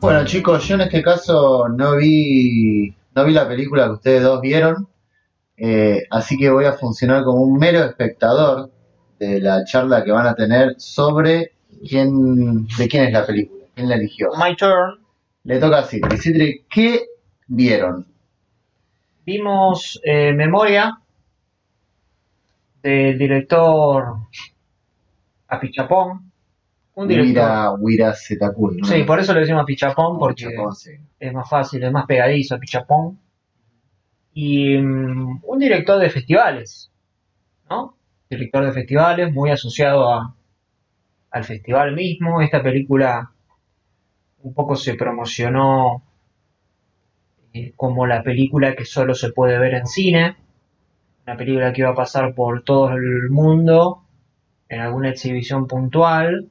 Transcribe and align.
Bueno 0.00 0.24
chicos, 0.24 0.68
yo 0.68 0.76
en 0.76 0.82
este 0.82 1.02
caso 1.02 1.68
no 1.68 1.96
vi, 1.96 2.94
no 3.16 3.24
vi 3.24 3.32
la 3.32 3.48
película 3.48 3.86
que 3.86 3.94
ustedes 3.94 4.22
dos 4.22 4.40
vieron, 4.40 4.88
eh, 5.56 6.04
así 6.10 6.38
que 6.38 6.50
voy 6.50 6.66
a 6.66 6.74
funcionar 6.74 7.24
como 7.24 7.42
un 7.42 7.58
mero 7.58 7.80
espectador 7.80 8.70
de 9.18 9.40
la 9.40 9.64
charla 9.64 10.04
que 10.04 10.12
van 10.12 10.28
a 10.28 10.36
tener 10.36 10.76
sobre 10.78 11.50
quién, 11.84 12.68
de 12.78 12.88
quién 12.88 13.06
es 13.06 13.12
la 13.12 13.26
película, 13.26 13.64
quién 13.74 13.88
la 13.88 13.96
eligió. 13.96 14.28
My 14.38 14.54
turn. 14.54 15.00
Le 15.42 15.58
toca 15.58 15.78
a 15.78 15.82
Citri. 15.82 16.16
Citri, 16.16 16.64
¿qué 16.70 17.06
vieron? 17.48 18.06
Vimos 19.26 20.00
eh, 20.04 20.32
Memoria 20.32 20.96
del 22.84 23.18
director 23.18 24.14
Apichapón. 25.48 26.27
Un 26.98 27.06
director. 27.06 27.76
Wira, 27.78 28.10
Wira 28.10 28.14
¿no? 28.76 28.84
Sí, 28.84 29.04
por 29.04 29.20
eso 29.20 29.32
le 29.32 29.40
decimos 29.40 29.62
Apichapón, 29.62 30.18
porque 30.18 30.42
Chapón, 30.50 30.74
sí. 30.74 30.90
es 31.20 31.32
más 31.32 31.48
fácil, 31.48 31.84
es 31.84 31.92
más 31.92 32.06
pegadizo 32.06 32.56
Apichapón. 32.56 33.20
Y 34.34 34.76
mm, 34.76 35.42
un 35.44 35.58
director 35.60 36.00
de 36.00 36.10
festivales, 36.10 36.90
¿no? 37.70 37.94
Director 38.28 38.64
de 38.64 38.72
festivales, 38.72 39.32
muy 39.32 39.50
asociado 39.50 40.12
a, 40.12 40.34
al 41.30 41.44
festival 41.44 41.94
mismo. 41.94 42.40
Esta 42.40 42.64
película 42.64 43.30
un 44.42 44.52
poco 44.52 44.74
se 44.74 44.94
promocionó 44.94 46.02
eh, 47.52 47.74
como 47.76 48.08
la 48.08 48.24
película 48.24 48.74
que 48.74 48.84
solo 48.84 49.14
se 49.14 49.30
puede 49.30 49.56
ver 49.60 49.74
en 49.74 49.86
cine, 49.86 50.36
una 51.24 51.36
película 51.36 51.72
que 51.72 51.82
iba 51.82 51.90
a 51.90 51.94
pasar 51.94 52.34
por 52.34 52.64
todo 52.64 52.90
el 52.90 53.30
mundo 53.30 54.02
en 54.68 54.80
alguna 54.80 55.10
exhibición 55.10 55.68
puntual, 55.68 56.50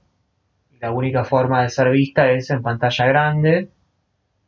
la 0.80 0.91
única 0.91 1.23
forma 1.23 1.63
de 1.63 1.70
ser 1.70 1.90
vista 1.91 2.31
es 2.31 2.49
en 2.49 2.62
pantalla 2.62 3.05
grande, 3.08 3.70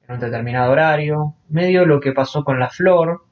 en 0.08 0.16
un 0.16 0.20
determinado 0.20 0.72
horario, 0.72 1.36
medio 1.50 1.86
lo 1.86 2.00
que 2.00 2.12
pasó 2.12 2.44
con 2.44 2.60
La 2.60 2.70
Flor 2.70 3.24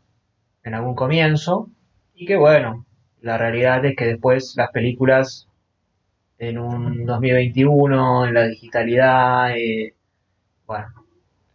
en 0.64 0.74
algún 0.74 0.96
comienzo, 0.96 1.70
y 2.16 2.26
que 2.26 2.36
bueno, 2.36 2.86
la 3.22 3.38
realidad 3.38 3.86
es 3.86 3.96
que 3.96 4.06
después 4.06 4.54
las 4.58 4.72
películas 4.72 5.48
en 6.40 6.60
un 6.60 7.06
2021, 7.06 8.28
en 8.28 8.34
la 8.34 8.48
digitalidad, 8.48 9.56
eh, 9.58 9.94
bueno, 10.66 10.88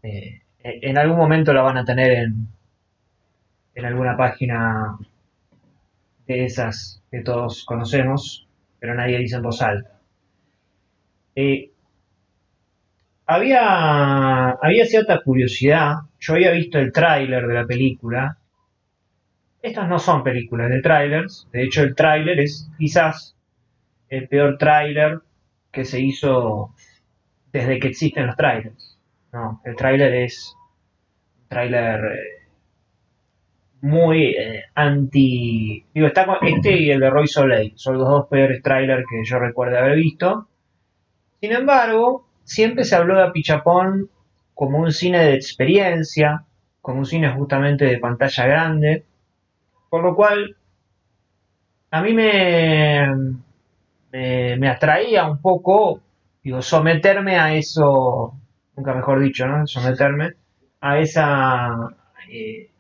eh, 0.03 0.43
en 0.59 0.99
algún 0.99 1.17
momento 1.17 1.53
la 1.53 1.63
van 1.63 1.79
a 1.79 1.85
tener 1.85 2.13
en, 2.13 2.49
en 3.75 3.85
alguna 3.85 4.17
página 4.17 4.97
de 6.27 6.45
esas 6.45 7.03
que 7.11 7.21
todos 7.21 7.65
conocemos, 7.65 8.47
pero 8.79 8.95
nadie 8.95 9.19
dice 9.19 9.37
en 9.37 9.43
voz 9.43 9.63
alta. 9.63 9.92
Eh, 11.35 11.71
había, 13.27 14.51
había 14.51 14.85
cierta 14.87 15.21
curiosidad, 15.23 15.95
yo 16.19 16.35
había 16.35 16.51
visto 16.51 16.79
el 16.79 16.93
tráiler 16.93 17.47
de 17.47 17.55
la 17.55 17.67
película. 17.67 18.39
Estas 19.63 19.89
no 19.89 19.99
son 19.99 20.23
películas 20.25 20.71
de 20.71 20.83
trailers, 20.83 21.49
de 21.53 21.63
hecho 21.63 21.83
el 21.83 21.95
tráiler 21.95 22.41
es 22.41 22.69
quizás 22.79 23.37
el 24.09 24.29
peor 24.29 24.59
tráiler 24.59 25.21
que 25.71 25.85
se 25.85 26.01
hizo 26.01 26.75
desde 27.53 27.79
que 27.79 27.89
existen 27.89 28.27
los 28.27 28.37
trailers. 28.37 28.99
No, 29.33 29.63
el 29.65 29.77
tráiler 29.77 30.13
es 30.15 30.55
un 31.41 31.49
tráiler 31.49 32.01
eh, 32.05 32.43
muy 33.83 34.35
eh, 34.37 34.65
anti... 34.75 35.85
Digo, 35.95 36.07
está 36.07 36.27
con 36.27 36.47
este 36.47 36.77
y 36.77 36.91
el 36.91 37.01
de 37.01 37.11
Roy 37.11 37.27
Soleil. 37.27 37.73
Son 37.77 37.99
los 37.99 38.09
dos 38.09 38.27
peores 38.29 38.63
trailers 38.63 39.05
que 39.09 39.25
yo 39.25 39.39
recuerdo 39.39 39.79
haber 39.79 39.97
visto. 39.97 40.49
Sin 41.43 41.51
embargo, 41.51 42.25
siempre 42.45 42.85
se 42.85 42.95
habló 42.95 43.17
de 43.17 43.25
Apichapón 43.25 44.09
como 44.55 44.79
un 44.79 44.93
cine 44.93 45.19
de 45.25 45.35
experiencia, 45.35 46.45
como 46.81 47.01
un 47.01 47.05
cine 47.05 47.33
justamente 47.33 47.85
de 47.85 47.99
pantalla 47.99 48.47
grande. 48.47 49.05
Por 49.91 50.05
lo 50.05 50.15
cual, 50.15 50.57
a 51.91 52.01
mí 52.01 52.15
me, 52.15 53.09
me, 54.13 54.69
atraía 54.69 55.27
un 55.29 55.43
poco, 55.43 56.01
digo, 56.45 56.63
someterme 56.63 57.37
a 57.41 57.53
eso, 57.57 58.35
nunca 58.77 58.95
mejor 58.95 59.19
dicho, 59.19 59.45
¿no? 59.49 59.67
Someterme 59.67 60.35
a 60.81 61.01
esa, 61.01 61.75
eh, 62.31 62.71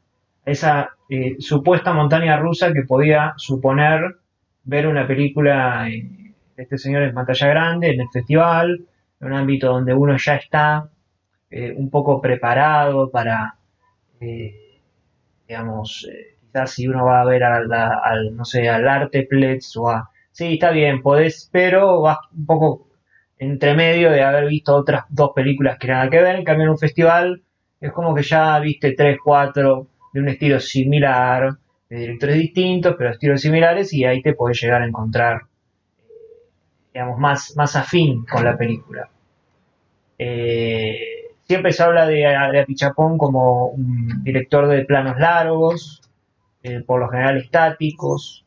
esa 0.45 0.91
eh, 1.09 1.35
supuesta 1.41 1.93
montaña 1.93 2.37
rusa 2.37 2.73
que 2.73 2.83
podía 2.83 3.35
suponer 3.39 4.19
ver 4.63 4.87
una 4.87 5.05
película 5.05 5.89
eh, 5.89 6.22
este 6.57 6.79
señor 6.79 7.03
en 7.03 7.15
pantalla 7.15 7.49
grande, 7.49 7.91
en 7.91 8.01
el 8.01 8.09
festival, 8.13 8.85
en 9.21 9.27
un 9.27 9.35
ámbito 9.35 9.69
donde 9.69 9.95
uno 9.95 10.17
ya 10.17 10.37
está 10.37 10.89
eh, 11.51 11.73
un 11.77 11.91
poco 11.91 12.21
preparado 12.21 13.11
para, 13.11 13.57
eh, 14.21 14.81
digamos, 15.47 16.09
eh, 16.11 16.37
quizás 16.41 16.71
si 16.73 16.89
uno 16.89 17.05
va 17.05 17.21
a 17.21 17.25
ver 17.25 17.45
al, 17.45 17.73
al, 17.73 18.37
no 18.37 18.45
sé, 18.45 18.69
al 18.69 18.89
Arteplex 18.89 19.77
o 19.77 19.91
a... 19.91 20.11
Sí, 20.31 20.55
está 20.55 20.71
bien, 20.71 21.03
podés, 21.03 21.49
pero 21.53 22.01
vas 22.01 22.19
un 22.35 22.47
poco 22.47 22.89
entre 23.39 23.75
medio 23.75 24.11
de 24.11 24.23
haber 24.23 24.47
visto 24.47 24.75
otras 24.75 25.05
dos 25.09 25.33
películas 25.35 25.79
que 25.79 25.89
nada 25.89 26.09
que 26.09 26.23
ver. 26.23 26.37
En 26.37 26.45
cambio, 26.45 26.65
en 26.65 26.71
un 26.71 26.79
festival 26.79 27.43
es 27.81 27.93
como 27.93 28.15
que 28.15 28.23
ya 28.23 28.59
viste 28.61 28.93
tres, 28.93 29.19
cuatro 29.23 29.89
de 30.13 30.21
un 30.21 30.29
estilo 30.29 30.61
similar, 30.61 31.53
de 31.89 31.97
directores 31.97 32.37
distintos, 32.37 32.95
pero 32.97 33.11
estilos 33.11 33.41
similares, 33.41 33.93
y 33.93 34.05
ahí 34.05 34.23
te 34.23 34.35
podés 34.35 34.63
llegar 34.63 34.83
a 34.83 34.87
encontrar, 34.87 35.43
digamos, 36.93 37.19
más, 37.19 37.57
más 37.57 37.77
afín 37.77 38.25
con 38.27 38.45
la 38.45 38.57
película. 38.57 39.09
Eh, 40.19 40.99
siempre 41.45 41.73
se 41.73 41.83
habla 41.83 42.07
de, 42.07 42.17
de 42.53 42.61
Apichapón 42.61 43.19
como 43.19 43.67
un 43.69 44.23
director 44.23 44.69
de 44.69 44.85
planos 44.85 45.19
largos, 45.19 46.03
eh, 46.63 46.83
por 46.87 47.01
lo 47.01 47.09
general 47.09 47.39
estáticos, 47.39 48.45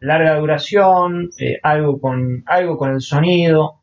larga 0.00 0.36
duración, 0.36 1.30
eh, 1.38 1.58
algo, 1.62 2.00
con, 2.00 2.42
algo 2.46 2.76
con 2.76 2.92
el 2.92 3.00
sonido, 3.00 3.80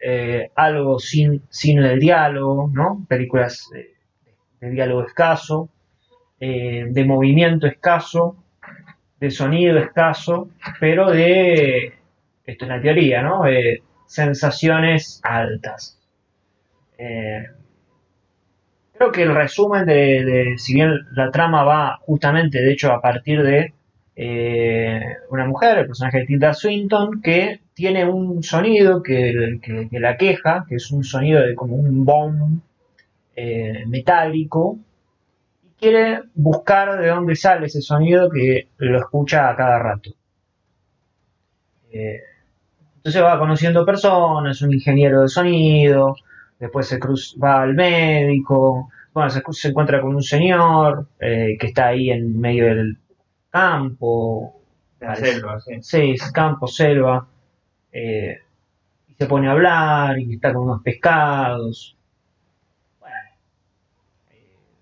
eh, 0.00 0.50
algo 0.54 0.98
sin, 0.98 1.42
sin 1.48 1.78
el 1.78 1.98
diálogo, 1.98 2.70
¿no? 2.72 3.06
Películas 3.08 3.70
eh, 3.74 3.94
de 4.60 4.70
diálogo 4.70 5.06
escaso, 5.06 5.70
eh, 6.40 6.84
de 6.90 7.04
movimiento 7.04 7.66
escaso, 7.66 8.36
de 9.18 9.30
sonido 9.30 9.78
escaso, 9.78 10.50
pero 10.80 11.10
de, 11.10 11.94
esto 12.46 12.64
es 12.64 12.68
la 12.68 12.80
teoría, 12.80 13.22
¿no? 13.22 13.46
Eh, 13.46 13.82
sensaciones 14.06 15.20
altas. 15.24 16.00
Eh, 16.98 17.44
creo 18.92 19.12
que 19.12 19.22
el 19.22 19.34
resumen 19.34 19.86
de, 19.86 20.54
si 20.56 20.74
bien 20.74 20.92
la 21.12 21.30
trama 21.30 21.64
va 21.64 21.98
justamente, 22.02 22.58
de 22.60 22.72
hecho, 22.72 22.92
a 22.92 23.00
partir 23.00 23.42
de 23.42 23.74
eh, 24.16 25.00
una 25.30 25.46
mujer, 25.46 25.78
el 25.78 25.86
personaje 25.86 26.18
de 26.20 26.26
Tilda 26.26 26.54
Swinton, 26.54 27.20
que 27.22 27.60
tiene 27.74 28.04
un 28.06 28.42
sonido 28.42 29.02
que, 29.02 29.58
que- 29.62 29.88
la 30.00 30.16
queja, 30.16 30.64
que 30.68 30.76
es 30.76 30.90
un 30.92 31.02
sonido 31.04 31.42
de 31.42 31.54
como 31.54 31.76
un 31.76 32.04
bomb 32.04 32.60
metálico, 33.86 34.78
y 35.64 35.70
quiere 35.80 36.22
buscar 36.34 37.00
de 37.00 37.08
dónde 37.08 37.36
sale 37.36 37.66
ese 37.66 37.82
sonido 37.82 38.30
que 38.30 38.68
lo 38.78 38.98
escucha 38.98 39.50
a 39.50 39.56
cada 39.56 39.78
rato. 39.80 40.10
Eh, 41.92 42.20
entonces 43.04 43.22
va 43.22 43.38
conociendo 43.38 43.84
personas, 43.84 44.62
un 44.62 44.72
ingeniero 44.72 45.20
de 45.20 45.28
sonido, 45.28 46.16
después 46.58 46.88
se 46.88 46.98
cruz, 46.98 47.36
va 47.42 47.60
al 47.60 47.74
médico, 47.74 48.88
bueno, 49.12 49.28
se, 49.28 49.42
se 49.50 49.68
encuentra 49.68 50.00
con 50.00 50.14
un 50.14 50.22
señor 50.22 51.08
eh, 51.20 51.56
que 51.60 51.66
está 51.66 51.88
ahí 51.88 52.10
en 52.10 52.40
medio 52.40 52.64
del 52.64 52.98
campo, 53.50 54.60
La 54.98 55.14
selva, 55.14 55.60
sí. 55.60 56.14
campo, 56.32 56.66
selva, 56.66 57.28
eh, 57.92 58.38
y 59.06 59.14
se 59.14 59.26
pone 59.26 59.48
a 59.48 59.52
hablar 59.52 60.18
y 60.18 60.34
está 60.34 60.52
con 60.52 60.64
unos 60.64 60.82
pescados. 60.82 61.96
Bueno, 62.98 63.16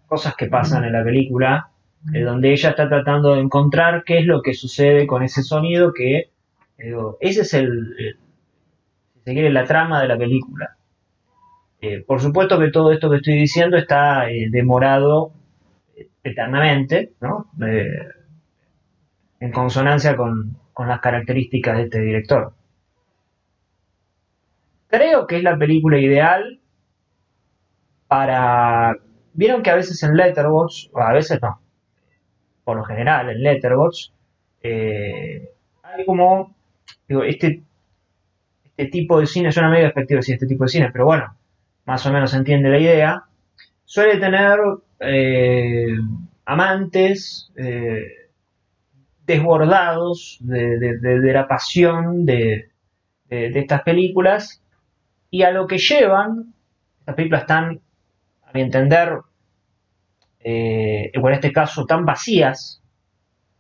cosas 0.07 0.35
que 0.37 0.47
pasan 0.47 0.85
en 0.85 0.93
la 0.93 1.05
película, 1.05 1.71
eh, 2.15 2.21
donde 2.23 2.53
ella 2.53 2.71
está 2.71 2.89
tratando 2.89 3.35
de 3.35 3.41
encontrar 3.41 4.05
qué 4.05 4.19
es 4.21 4.27
lo 4.27 4.43
que 4.43 4.55
sucede 4.55 5.07
con 5.07 5.23
ese 5.23 5.43
sonido 5.43 5.93
que, 5.93 6.31
digo, 6.79 7.19
ese 7.21 7.43
es 7.43 7.53
el, 7.53 8.17
se 9.25 9.51
la 9.51 9.65
trama 9.65 10.01
de 10.01 10.09
la 10.09 10.19
película. 10.19 10.77
Eh, 11.81 12.05
por 12.07 12.21
supuesto 12.21 12.59
que 12.59 12.71
todo 12.71 12.93
esto 12.93 13.11
que 13.11 13.17
estoy 13.17 13.35
diciendo 13.35 13.77
está 13.77 14.31
eh, 14.31 14.49
demorado 14.51 15.33
eh, 15.97 16.09
eternamente, 16.23 17.13
¿no? 17.21 17.51
En 19.41 19.51
consonancia 19.53 20.17
con, 20.17 20.57
con 20.73 20.89
las 20.89 21.01
características 21.01 21.77
de 21.77 21.83
este 21.85 22.01
director. 22.01 22.55
Creo 24.87 25.27
que 25.27 25.39
es 25.39 25.43
la 25.43 25.57
película 25.57 25.99
ideal 25.99 26.61
para... 28.07 28.97
Vieron 29.33 29.63
que 29.63 29.71
a 29.71 29.77
veces 29.77 30.03
en 30.03 30.15
Letterboxd, 30.15 30.91
a 30.95 31.13
veces 31.13 31.41
no, 31.41 31.61
por 32.65 32.77
lo 32.77 32.85
general 32.85 33.31
en 33.31 33.43
Letterboxd, 33.43 34.13
eh, 34.63 35.51
hay 35.83 36.05
como, 36.05 36.55
digo, 37.09 37.23
este, 37.23 37.63
este 38.77 38.91
tipo 38.91 39.21
de 39.21 39.27
cine, 39.27 39.53
suena 39.53 39.71
medio 39.71 39.85
despectivo 39.85 40.19
decir 40.19 40.35
este 40.35 40.47
tipo 40.47 40.65
de 40.65 40.69
cine, 40.71 40.91
pero 40.93 41.07
bueno, 41.07 41.37
más 41.87 42.05
o 42.07 42.13
menos 42.13 42.31
se 42.31 42.39
entiende 42.39 42.71
la 42.71 42.79
idea, 42.79 43.25
suele 43.85 44.19
tener 44.19 44.59
eh, 45.01 45.97
amantes 46.47 47.53
eh, 47.57 48.05
desbordados 49.27 50.39
de, 50.41 50.79
de- 50.79 51.33
la 51.33 51.47
pasión 51.47 52.25
de, 52.27 52.69
estas 53.29 53.83
películas 53.83 54.63
y 55.31 55.43
a 55.43 55.51
lo 55.53 55.67
que 55.67 55.79
llevan, 55.79 56.53
estas 57.01 57.15
películas 57.15 57.43
están, 57.43 57.81
a 58.45 58.53
mi 58.53 58.61
entender, 58.61 59.19
eh, 60.41 61.11
en 61.13 61.27
este 61.33 61.53
caso 61.53 61.87
tan 61.87 62.05
vacías, 62.05 62.83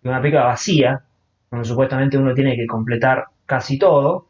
una 0.04 0.20
película 0.20 0.44
vacía, 0.44 1.04
donde 1.50 1.68
supuestamente 1.68 2.18
uno 2.18 2.34
tiene 2.34 2.56
que 2.56 2.66
completar 2.66 3.26
casi 3.46 3.78
todo, 3.78 4.28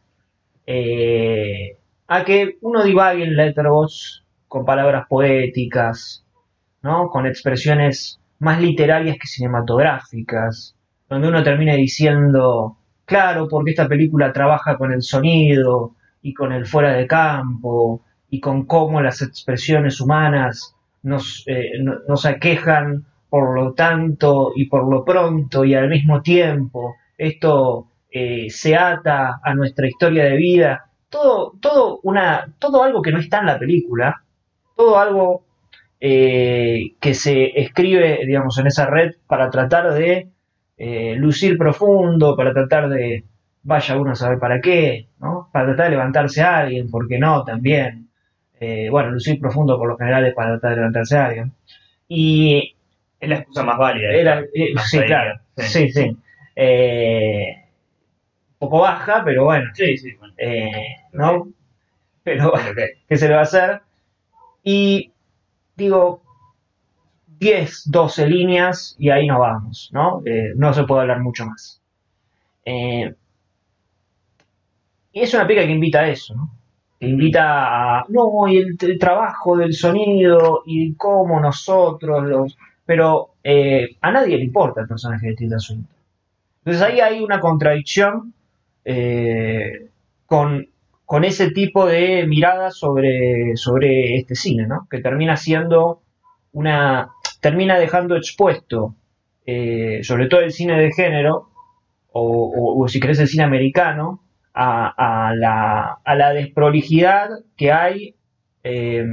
eh, 0.66 1.76
a 2.08 2.24
que 2.24 2.56
uno 2.60 2.82
divague 2.84 3.24
en 3.24 3.36
Letterboxd 3.36 4.22
con 4.48 4.64
palabras 4.64 5.06
poéticas, 5.08 6.24
¿no? 6.82 7.08
con 7.10 7.26
expresiones 7.26 8.20
más 8.38 8.60
literarias 8.60 9.16
que 9.20 9.26
cinematográficas, 9.28 10.74
donde 11.08 11.28
uno 11.28 11.42
termine 11.42 11.76
diciendo, 11.76 12.76
claro, 13.04 13.48
porque 13.48 13.70
esta 13.70 13.88
película 13.88 14.32
trabaja 14.32 14.76
con 14.76 14.92
el 14.92 15.02
sonido 15.02 15.94
y 16.22 16.34
con 16.34 16.52
el 16.52 16.66
fuera 16.66 16.92
de 16.92 17.06
campo 17.06 18.02
y 18.30 18.40
con 18.40 18.64
cómo 18.66 19.00
las 19.00 19.22
expresiones 19.22 20.00
humanas 20.00 20.74
nos, 21.02 21.44
eh, 21.46 21.72
no- 21.80 21.98
nos 22.08 22.24
aquejan 22.26 23.04
por 23.28 23.54
lo 23.54 23.72
tanto 23.72 24.52
y 24.54 24.66
por 24.66 24.88
lo 24.90 25.04
pronto 25.04 25.64
y 25.64 25.74
al 25.74 25.88
mismo 25.88 26.20
tiempo. 26.22 26.96
Esto 27.16 27.86
eh, 28.12 28.50
se 28.50 28.76
ata 28.76 29.40
a 29.42 29.54
nuestra 29.54 29.86
historia 29.86 30.24
de 30.24 30.36
vida. 30.36 30.90
Todo, 31.08 31.54
todo, 31.60 32.00
una, 32.02 32.54
todo 32.58 32.82
algo 32.82 33.02
que 33.02 33.12
no 33.12 33.18
está 33.18 33.40
en 33.40 33.46
la 33.46 33.58
película, 33.58 34.22
todo 34.76 34.98
algo 34.98 35.44
eh, 36.04 36.94
que 37.00 37.14
se 37.14 37.60
escribe, 37.60 38.20
digamos, 38.26 38.58
en 38.58 38.66
esa 38.66 38.86
red 38.86 39.12
para 39.28 39.50
tratar 39.50 39.94
de 39.94 40.28
eh, 40.76 41.14
lucir 41.16 41.56
profundo, 41.56 42.36
para 42.36 42.52
tratar 42.52 42.88
de, 42.88 43.24
vaya 43.62 43.96
uno 43.96 44.10
a 44.10 44.14
saber 44.16 44.40
para 44.40 44.60
qué, 44.60 45.06
¿no? 45.20 45.48
Para 45.52 45.66
tratar 45.66 45.84
de 45.86 45.90
levantarse 45.92 46.42
a 46.42 46.58
alguien, 46.58 46.90
porque 46.90 47.18
no, 47.18 47.44
también. 47.44 48.08
Eh, 48.58 48.88
bueno, 48.90 49.10
lucir 49.12 49.38
profundo 49.40 49.78
por 49.78 49.88
lo 49.88 49.96
general 49.96 50.26
es 50.26 50.34
para 50.34 50.50
tratar 50.58 50.70
de 50.70 50.76
levantarse 50.76 51.16
a 51.16 51.26
alguien. 51.26 51.52
Y 52.08 52.74
Es 53.20 53.28
la 53.28 53.36
excusa 53.36 53.62
más 53.62 53.78
válida. 53.78 54.10
era, 54.12 54.42
sí, 54.84 54.98
claro, 55.06 55.38
sí, 55.56 55.88
sí. 55.92 56.16
Poco 58.62 58.80
baja, 58.80 59.22
pero 59.24 59.44
bueno, 59.44 59.70
Sí, 59.74 59.96
sí, 59.98 60.14
bueno. 60.14 60.34
eh, 60.38 60.70
¿no? 61.12 61.48
Pero. 62.24 62.52
¿qué 63.08 63.16
se 63.16 63.28
le 63.28 63.34
va 63.34 63.40
a 63.40 63.44
hacer? 63.44 63.82
Y 64.64 65.12
digo, 65.76 66.22
10, 67.40 67.90
12 67.90 68.28
líneas 68.28 68.96
y 68.98 69.10
ahí 69.10 69.26
nos 69.26 69.38
vamos, 69.40 69.90
¿no? 69.92 70.22
Eh, 70.24 70.52
no 70.56 70.72
se 70.74 70.84
puede 70.84 71.02
hablar 71.02 71.20
mucho 71.20 71.46
más. 71.46 71.80
Eh, 72.64 73.14
y 75.12 75.20
es 75.20 75.34
una 75.34 75.46
pica 75.46 75.62
que 75.62 75.72
invita 75.72 76.00
a 76.00 76.08
eso, 76.08 76.34
¿no? 76.34 76.50
Que 76.98 77.06
invita 77.08 77.98
a, 77.98 78.04
no, 78.08 78.48
y 78.48 78.58
el, 78.58 78.76
el 78.80 78.98
trabajo 78.98 79.56
del 79.56 79.72
sonido 79.74 80.62
y 80.66 80.94
cómo 80.94 81.40
nosotros 81.40 82.24
los... 82.24 82.56
Pero 82.86 83.34
eh, 83.44 83.96
a 84.00 84.10
nadie 84.10 84.38
le 84.38 84.44
importa 84.44 84.80
el 84.82 84.88
personaje 84.88 85.28
de 85.28 85.34
Tilda 85.34 85.58
Swinton. 85.58 85.96
Entonces 86.64 86.82
ahí 86.82 87.00
hay 87.00 87.20
una 87.22 87.40
contradicción 87.40 88.32
eh, 88.84 89.88
con, 90.26 90.68
con 91.04 91.24
ese 91.24 91.50
tipo 91.50 91.86
de 91.86 92.26
mirada 92.26 92.70
sobre, 92.70 93.56
sobre 93.56 94.16
este 94.16 94.34
cine, 94.34 94.66
¿no? 94.66 94.86
Que 94.90 95.00
termina 95.00 95.36
siendo 95.36 96.02
una. 96.52 97.10
termina 97.40 97.78
dejando 97.78 98.16
expuesto, 98.16 98.94
eh, 99.46 100.00
sobre 100.02 100.26
todo 100.26 100.40
el 100.40 100.52
cine 100.52 100.78
de 100.80 100.92
género, 100.92 101.50
o, 102.12 102.86
si 102.88 103.00
querés 103.00 103.18
el 103.20 103.28
cine 103.28 103.44
americano, 103.44 104.22
a, 104.54 105.32
la, 105.34 105.98
a 106.04 106.14
la 106.14 106.32
desprolijidad 106.34 107.30
que 107.56 107.72
hay 107.72 108.14
eh, 108.64 109.04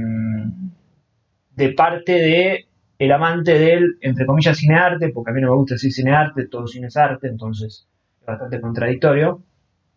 de 1.56 1.72
parte 1.72 2.12
de 2.12 2.66
el 2.98 3.12
amante 3.12 3.58
del, 3.58 3.96
entre 4.02 4.26
comillas, 4.26 4.58
cinearte, 4.58 5.08
porque 5.08 5.30
a 5.30 5.34
mí 5.34 5.40
no 5.40 5.50
me 5.50 5.56
gusta 5.56 5.74
decir 5.76 5.92
cinearte, 5.92 6.46
todo 6.48 6.66
cine 6.66 6.88
es 6.88 6.96
arte, 6.98 7.28
entonces 7.28 7.88
es 8.20 8.26
bastante 8.26 8.60
contradictorio. 8.60 9.42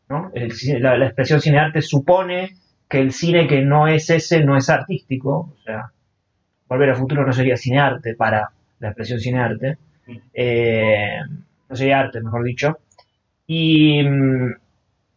¿No? 0.09 0.31
El 0.33 0.51
cine- 0.53 0.79
la, 0.79 0.97
la 0.97 1.05
expresión 1.07 1.41
cinearte 1.41 1.81
supone 1.81 2.55
que 2.89 2.99
el 2.99 3.11
cine 3.11 3.47
que 3.47 3.61
no 3.61 3.87
es 3.87 4.09
ese 4.09 4.43
no 4.43 4.57
es 4.57 4.69
artístico, 4.69 5.53
o 5.55 5.57
sea, 5.63 5.91
Volver 6.67 6.89
al 6.89 6.95
futuro 6.95 7.25
no 7.25 7.33
sería 7.33 7.57
cinearte 7.57 8.15
para 8.15 8.49
la 8.79 8.87
expresión 8.89 9.19
cinearte, 9.19 9.77
eh, 10.33 11.17
no 11.69 11.75
sería 11.75 11.99
arte, 11.99 12.21
mejor 12.21 12.43
dicho. 12.43 12.79
Y, 13.47 14.03
mm, 14.03 14.53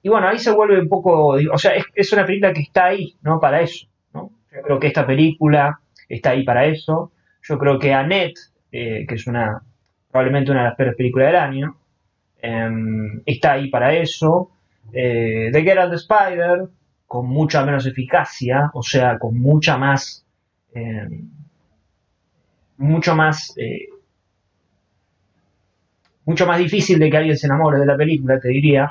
y 0.02 0.08
bueno, 0.08 0.28
ahí 0.28 0.38
se 0.38 0.52
vuelve 0.52 0.80
un 0.80 0.88
poco, 0.88 1.28
o 1.52 1.58
sea, 1.58 1.72
es, 1.74 1.84
es 1.94 2.12
una 2.12 2.26
película 2.26 2.52
que 2.52 2.60
está 2.62 2.86
ahí, 2.86 3.16
¿no? 3.22 3.40
Para 3.40 3.60
eso, 3.62 3.86
¿no? 4.14 4.30
Yo 4.54 4.62
creo 4.62 4.80
que 4.80 4.86
esta 4.88 5.06
película 5.06 5.80
está 6.08 6.30
ahí 6.30 6.44
para 6.44 6.66
eso. 6.66 7.12
Yo 7.42 7.58
creo 7.58 7.78
que 7.78 7.92
Annette, 7.94 8.38
eh, 8.72 9.04
que 9.08 9.14
es 9.16 9.26
una 9.26 9.62
probablemente 10.10 10.50
una 10.50 10.60
de 10.62 10.68
las 10.68 10.76
peores 10.76 10.96
películas 10.96 11.28
del 11.28 11.36
año, 11.36 11.76
em, 12.42 13.22
está 13.26 13.52
ahí 13.52 13.70
para 13.70 13.94
eso. 13.94 14.50
Eh, 14.92 15.50
The 15.52 15.62
Get 15.62 15.76
the 15.90 15.96
Spider, 15.96 16.68
con 17.06 17.28
mucha 17.28 17.64
menos 17.64 17.86
eficacia, 17.86 18.70
o 18.74 18.82
sea, 18.82 19.18
con 19.18 19.38
mucha 19.40 19.76
más, 19.76 20.26
em, 20.74 21.30
mucho 22.78 23.14
más, 23.14 23.54
eh, 23.56 23.88
mucho 26.24 26.46
más 26.46 26.58
difícil 26.58 26.98
de 26.98 27.10
que 27.10 27.16
alguien 27.16 27.36
se 27.36 27.46
enamore 27.46 27.78
de 27.78 27.86
la 27.86 27.96
película, 27.96 28.40
te 28.40 28.48
diría. 28.48 28.90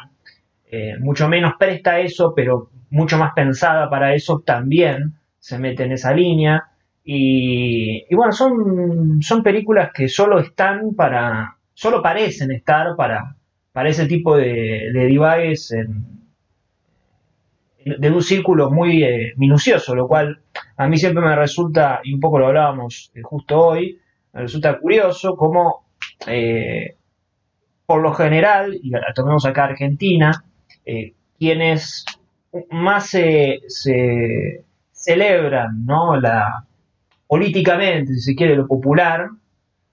Eh, 0.71 0.97
mucho 0.99 1.27
menos 1.27 1.53
presta 1.59 1.99
eso, 1.99 2.33
pero 2.35 2.69
mucho 2.89 3.17
más 3.17 3.33
pensada 3.33 3.89
para 3.89 4.13
eso 4.15 4.41
también 4.45 5.15
se 5.39 5.59
mete 5.59 5.83
en 5.83 5.91
esa 5.93 6.13
línea. 6.13 6.63
Y, 7.03 8.05
y 8.09 8.15
bueno, 8.15 8.31
son, 8.31 9.21
son 9.21 9.43
películas 9.43 9.91
que 9.93 10.07
solo 10.07 10.39
están 10.39 10.95
para, 10.95 11.57
solo 11.73 12.01
parecen 12.01 12.51
estar 12.51 12.95
para, 12.95 13.35
para 13.75 13.89
ese 13.89 14.05
tipo 14.05 14.37
de, 14.37 14.89
de 14.93 15.05
de 17.83 18.09
un 18.09 18.21
círculo 18.21 18.71
muy 18.71 19.03
eh, 19.03 19.33
minucioso, 19.35 19.93
lo 19.93 20.07
cual 20.07 20.39
a 20.77 20.87
mí 20.87 20.97
siempre 20.97 21.21
me 21.21 21.35
resulta, 21.35 21.99
y 22.01 22.13
un 22.13 22.21
poco 22.21 22.39
lo 22.39 22.47
hablábamos 22.47 23.11
eh, 23.13 23.21
justo 23.21 23.59
hoy, 23.59 23.99
me 24.31 24.43
resulta 24.43 24.79
curioso 24.79 25.35
cómo 25.35 25.87
eh, 26.25 26.95
por 27.85 28.01
lo 28.01 28.13
general, 28.13 28.79
y 28.81 28.93
tomemos 29.13 29.45
acá 29.45 29.65
Argentina, 29.65 30.45
quienes 31.37 32.05
más 32.71 33.09
se, 33.09 33.59
se 33.67 34.63
celebran 34.93 35.85
¿no? 35.85 36.15
la, 36.17 36.65
políticamente, 37.27 38.13
si 38.13 38.21
se 38.21 38.35
quiere, 38.35 38.55
lo 38.55 38.67
popular, 38.67 39.27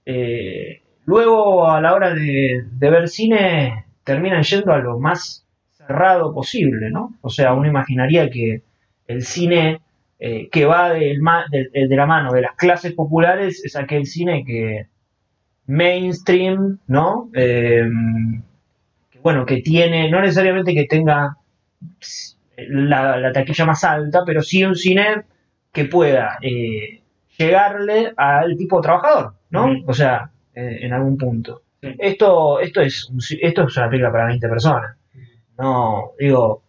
eh, 0.05 0.82
luego 1.05 1.67
a 1.69 1.81
la 1.81 1.93
hora 1.93 2.13
de, 2.13 2.63
de 2.71 2.89
ver 2.89 3.07
cine 3.09 3.85
terminan 4.03 4.43
yendo 4.43 4.73
a 4.73 4.79
lo 4.79 4.99
más 4.99 5.45
cerrado 5.71 6.33
posible, 6.33 6.89
¿no? 6.91 7.15
O 7.21 7.29
sea, 7.29 7.53
uno 7.53 7.67
imaginaría 7.67 8.29
que 8.29 8.63
el 9.07 9.23
cine 9.23 9.81
eh, 10.19 10.49
que 10.49 10.65
va 10.65 10.91
del 10.93 11.21
ma- 11.21 11.45
de, 11.51 11.69
de- 11.87 11.95
la 11.95 12.05
mano 12.05 12.31
de 12.31 12.41
las 12.41 12.55
clases 12.55 12.93
populares 12.93 13.63
es 13.65 13.75
aquel 13.75 14.05
cine 14.05 14.43
que 14.45 14.87
mainstream, 15.67 16.79
¿no? 16.87 17.29
Eh, 17.35 17.83
que, 19.09 19.19
bueno, 19.19 19.45
que 19.45 19.61
tiene, 19.61 20.09
no 20.09 20.21
necesariamente 20.21 20.73
que 20.73 20.85
tenga 20.85 21.37
la, 22.57 23.17
la 23.17 23.31
taquilla 23.31 23.65
más 23.65 23.83
alta, 23.83 24.23
pero 24.25 24.41
sí 24.41 24.63
un 24.63 24.75
cine 24.75 25.23
que 25.71 25.85
pueda 25.85 26.37
eh, 26.41 27.01
llegarle 27.37 28.13
al 28.15 28.55
tipo 28.57 28.79
trabajador, 28.81 29.33
¿no? 29.49 29.69
O 29.87 29.93
sea, 29.93 30.31
eh, 30.55 30.79
en 30.81 30.93
algún 30.93 31.17
punto. 31.17 31.63
Sí. 31.81 31.95
Esto, 31.99 32.59
esto, 32.59 32.81
es, 32.81 33.09
un 33.09 33.19
esto 33.41 33.63
es 33.67 33.77
una 33.77 33.89
película 33.89 34.11
para 34.11 34.27
20 34.27 34.47
personas. 34.47 34.97
No, 35.57 36.11
digo, 36.19 36.63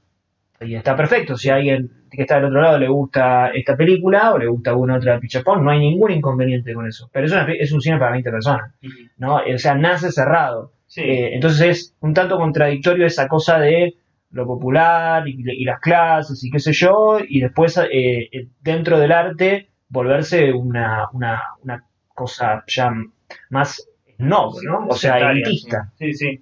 y 0.61 0.75
está 0.75 0.97
perfecto. 0.97 1.37
Si 1.37 1.51
a 1.51 1.57
alguien 1.57 1.91
que 2.11 2.23
está 2.23 2.37
del 2.37 2.47
otro 2.47 2.63
lado 2.63 2.79
le 2.79 2.89
gusta 2.89 3.51
esta 3.51 3.77
película 3.77 4.33
o 4.33 4.39
le 4.39 4.47
gusta 4.47 4.71
alguna 4.71 4.97
otra 4.97 5.19
pichapón, 5.19 5.65
no 5.65 5.71
hay 5.71 5.81
ningún 5.81 6.13
inconveniente 6.13 6.73
con 6.75 6.87
eso. 6.87 7.09
Pero 7.13 7.27
es, 7.27 7.33
una 7.33 7.47
pe- 7.47 7.63
es 7.63 7.73
un 7.73 7.81
cine 7.81 7.99
para 7.99 8.13
20 8.13 8.31
personas, 8.31 8.73
¿no? 9.19 9.37
O 9.37 9.59
sea, 9.59 9.75
nace 9.75 10.11
cerrado. 10.13 10.73
Sí. 10.87 11.01
Eh, 11.03 11.35
entonces 11.35 11.61
es 11.69 11.97
un 12.01 12.15
tanto 12.15 12.37
contradictorio 12.39 13.07
esa 13.07 13.27
cosa 13.29 13.59
de 13.59 13.97
lo 14.31 14.47
popular 14.47 15.27
y, 15.29 15.43
y 15.47 15.65
las 15.65 15.81
clases 15.81 16.43
y 16.45 16.51
qué 16.51 16.59
sé 16.61 16.73
yo, 16.73 17.19
y 17.27 17.41
después 17.41 17.77
eh, 17.79 18.29
eh, 18.33 18.49
dentro 18.61 18.99
del 18.99 19.13
arte 19.13 19.71
volverse 19.89 20.53
una, 20.53 21.09
una, 21.13 21.43
una 21.63 21.85
cosa 22.15 22.65
ya 22.67 22.93
más 23.51 23.89
snob, 24.17 24.55
¿no? 24.63 24.87
O 24.89 24.95
sea, 24.95 25.19
elitista. 25.31 25.93
Sí, 25.99 26.13
sí. 26.15 26.41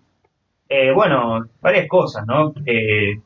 Eh, 0.68 0.90
bueno, 0.92 1.44
varias 1.60 1.86
cosas, 1.88 2.26
¿no? 2.26 2.54
Eh, 2.66 3.20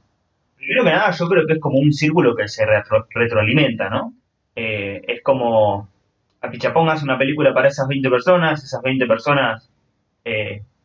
primero 0.57 0.85
que 0.85 0.91
nada, 0.91 1.11
yo 1.13 1.29
creo 1.29 1.47
que 1.47 1.55
es 1.55 1.61
como 1.61 1.79
un 1.79 1.93
círculo 1.93 2.35
que 2.35 2.49
se 2.49 2.65
retro- 2.67 3.07
retroalimenta, 3.11 3.89
¿no? 3.91 4.13
eh, 4.57 5.03
es 5.07 5.23
como 5.23 5.89
Apichapón 6.41 6.89
hace 6.89 7.05
una 7.05 7.19
película 7.19 7.53
para 7.55 7.69
esas 7.69 7.87
20 7.89 8.09
personas, 8.11 8.65
esas 8.65 8.81
20 8.83 9.07
personas, 9.07 9.71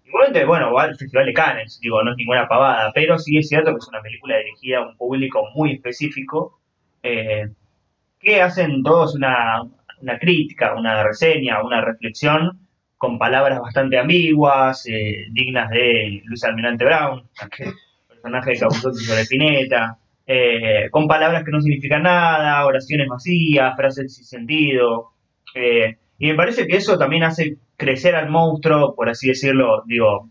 igualmente, 0.06 0.46
bueno, 0.46 0.74
va 0.74 0.84
al 0.84 0.96
Festival 0.98 1.25
de 1.25 1.34
Cannes, 1.34 1.80
digo, 1.82 2.04
no 2.04 2.12
es 2.12 2.18
ninguna 2.18 2.48
pavada, 2.48 2.92
pero 2.94 3.18
sí 3.18 3.38
es 3.38 3.48
cierto 3.48 3.72
que 3.72 3.78
es 3.78 3.88
una 3.88 4.01
película 4.01 4.38
dirigida 4.38 4.80
a 4.80 4.88
un 4.88 4.98
público 4.98 5.48
muy 5.56 5.74
específico, 5.74 6.60
que 7.01 8.42
hacen 8.42 8.84
todos 8.84 9.16
una, 9.16 9.63
una 10.01 10.17
crítica, 10.20 10.75
una 10.75 11.03
reseña, 11.03 11.63
una 11.63 11.81
reflexión 11.81 12.60
con 12.98 13.17
palabras 13.17 13.60
bastante 13.60 13.98
ambiguas, 13.98 14.86
eh, 14.88 15.25
dignas 15.31 15.70
de 15.72 16.22
Luis 16.25 16.43
Almirante 16.43 16.86
Brown, 16.86 17.24
aquel 17.41 17.74
personaje 18.08 18.51
de 18.51 18.60
Capuzotti 18.60 19.00
sobre 19.03 19.25
Pineta, 19.25 19.98
eh, 20.27 20.88
con 20.91 21.08
palabras 21.08 21.43
que 21.43 21.51
no 21.51 21.62
significan 21.62 22.03
nada, 22.03 22.65
oraciones 22.65 23.08
vacías, 23.08 23.75
frases 23.75 24.15
sin 24.15 24.25
sentido. 24.25 25.12
eh, 25.55 25.98
y 26.20 26.27
me 26.27 26.36
parece 26.36 26.67
que 26.67 26.77
eso 26.77 27.00
también 27.00 27.24
hace 27.24 27.58
crecer 27.75 28.15
al 28.15 28.29
monstruo, 28.29 28.96
por 28.96 29.10
así 29.10 29.29
decirlo, 29.29 29.81
digo, 29.88 30.29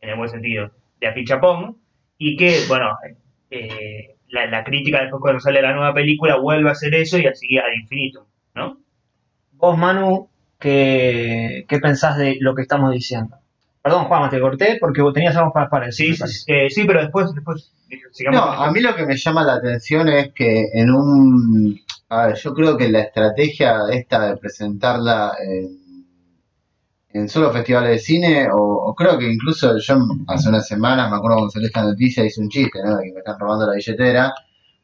en 0.00 0.10
el 0.10 0.16
buen 0.16 0.28
sentido, 0.28 0.70
de 1.00 1.08
Apichapón, 1.08 1.78
y 2.16 2.36
que, 2.36 2.60
bueno, 2.68 2.96
eh, 3.50 4.14
la, 4.28 4.46
la 4.46 4.62
crítica 4.62 5.00
después 5.02 5.20
cuando 5.20 5.40
sale 5.40 5.60
la 5.60 5.72
nueva 5.72 5.92
película 5.92 6.36
vuelve 6.36 6.68
a 6.68 6.72
hacer 6.72 6.94
eso 6.94 7.18
y 7.18 7.26
así 7.26 7.58
ad 7.58 7.72
infinitum, 7.80 8.24
¿no? 8.54 8.78
Vos, 9.62 9.78
Manu, 9.78 10.28
¿qué, 10.58 11.64
qué 11.68 11.78
pensás 11.78 12.18
de 12.18 12.36
lo 12.40 12.52
que 12.56 12.62
estamos 12.62 12.90
diciendo? 12.90 13.36
Perdón, 13.80 14.06
Juanma, 14.06 14.28
te 14.28 14.40
corté 14.40 14.76
porque 14.80 15.02
vos 15.02 15.14
tenías 15.14 15.36
algo 15.36 15.52
para, 15.52 15.70
para 15.70 15.86
decir. 15.86 16.16
Sí, 16.16 16.26
sí, 16.26 16.52
eh, 16.52 16.68
sí, 16.68 16.84
pero 16.84 17.00
después, 17.00 17.32
después 17.32 17.72
sigamos. 18.10 18.40
No, 18.40 18.50
a 18.64 18.72
mí 18.72 18.80
lo 18.80 18.96
que 18.96 19.06
me 19.06 19.16
llama 19.16 19.44
la 19.44 19.54
atención 19.54 20.08
es 20.08 20.32
que 20.32 20.64
en 20.72 20.90
un... 20.90 21.80
A 22.08 22.26
ver, 22.26 22.36
yo 22.36 22.52
creo 22.54 22.76
que 22.76 22.88
la 22.88 23.02
estrategia 23.02 23.76
esta 23.92 24.30
de 24.30 24.36
presentarla 24.36 25.32
en, 25.40 25.78
en 27.10 27.28
solo 27.28 27.52
festivales 27.52 27.90
de 27.92 27.98
cine, 28.00 28.48
o, 28.52 28.58
o 28.58 28.94
creo 28.96 29.16
que 29.16 29.30
incluso 29.32 29.78
yo 29.78 29.94
hace 30.26 30.48
unas 30.48 30.66
semanas, 30.66 31.08
me 31.08 31.16
acuerdo 31.16 31.36
cuando 31.36 31.50
salió 31.50 31.68
esta 31.68 31.84
noticia, 31.84 32.24
hice 32.24 32.40
un 32.40 32.48
chiste, 32.48 32.80
¿no? 32.84 32.96
De 32.96 33.04
que 33.04 33.12
me 33.12 33.18
están 33.20 33.38
robando 33.38 33.66
la 33.68 33.74
billetera, 33.74 34.34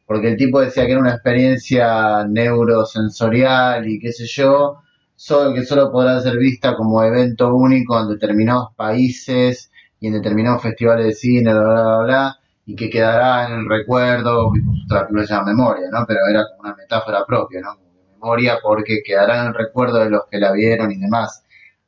porque 0.09 0.29
el 0.29 0.38
tipo 0.38 0.61
decía 0.61 0.87
que 0.87 0.93
era 0.93 1.00
una 1.03 1.12
experiencia 1.12 2.25
neurosensorial 2.27 3.87
y 3.87 4.00
qué 4.00 4.11
sé 4.11 4.27
yo, 4.27 4.79
solo 5.15 5.53
que 5.53 5.67
solo 5.67 5.93
podrá 5.93 6.19
ser 6.23 6.38
vista 6.38 6.75
como 6.77 7.05
evento 7.05 7.55
único 7.55 8.00
en 8.00 8.09
determinados 8.09 8.69
países 8.75 9.71
y 10.00 10.07
en 10.07 10.15
determinados 10.15 10.62
festivales 10.62 11.05
de 11.07 11.12
cine, 11.12 11.53
bla, 11.53 11.61
bla, 11.62 11.83
bla, 11.83 11.99
bla, 12.05 12.38
y 12.65 12.75
que 12.75 12.88
quedará 12.88 13.49
en 13.49 13.61
el 13.61 13.69
recuerdo, 13.69 14.50
se 14.88 15.27
llama 15.27 15.49
memoria, 15.53 15.88
¿no? 15.93 16.07
Pero 16.09 16.21
era 16.27 16.45
como 16.49 16.61
una 16.71 16.75
metáfora 16.75 17.27
propia, 17.27 17.61
¿no? 17.61 17.77
Memoria 18.12 18.61
porque 18.62 19.03
quedará 19.05 19.43
en 19.43 19.49
el 19.49 19.55
recuerdo 19.55 19.99
de 19.99 20.09
los 20.09 20.23
que 20.31 20.38
la 20.38 20.53
vieron 20.53 20.91
y 20.91 20.99
demás. 20.99 21.45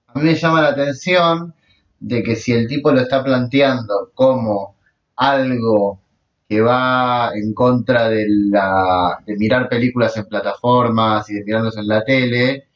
A 0.08 0.18
mí 0.18 0.26
me 0.26 0.34
llama 0.34 0.60
la 0.60 0.68
atención 0.68 1.54
de 1.98 2.22
que 2.22 2.36
si 2.36 2.52
el 2.52 2.68
tipo 2.68 2.92
lo 2.92 3.00
está 3.00 3.24
planteando 3.24 4.10
como 4.14 4.76
algo 5.16 6.02
que 6.50 6.60
va 6.60 7.30
en 7.32 7.54
contra 7.54 8.08
de 8.08 8.26
la 8.28 9.22
de 9.24 9.36
mirar 9.36 9.68
películas 9.68 10.16
en 10.16 10.26
plataformas 10.26 11.30
y 11.30 11.34
de 11.34 11.44
mirarlos 11.44 11.76
en 11.78 11.86
la 11.86 12.02
tele, 12.02 12.66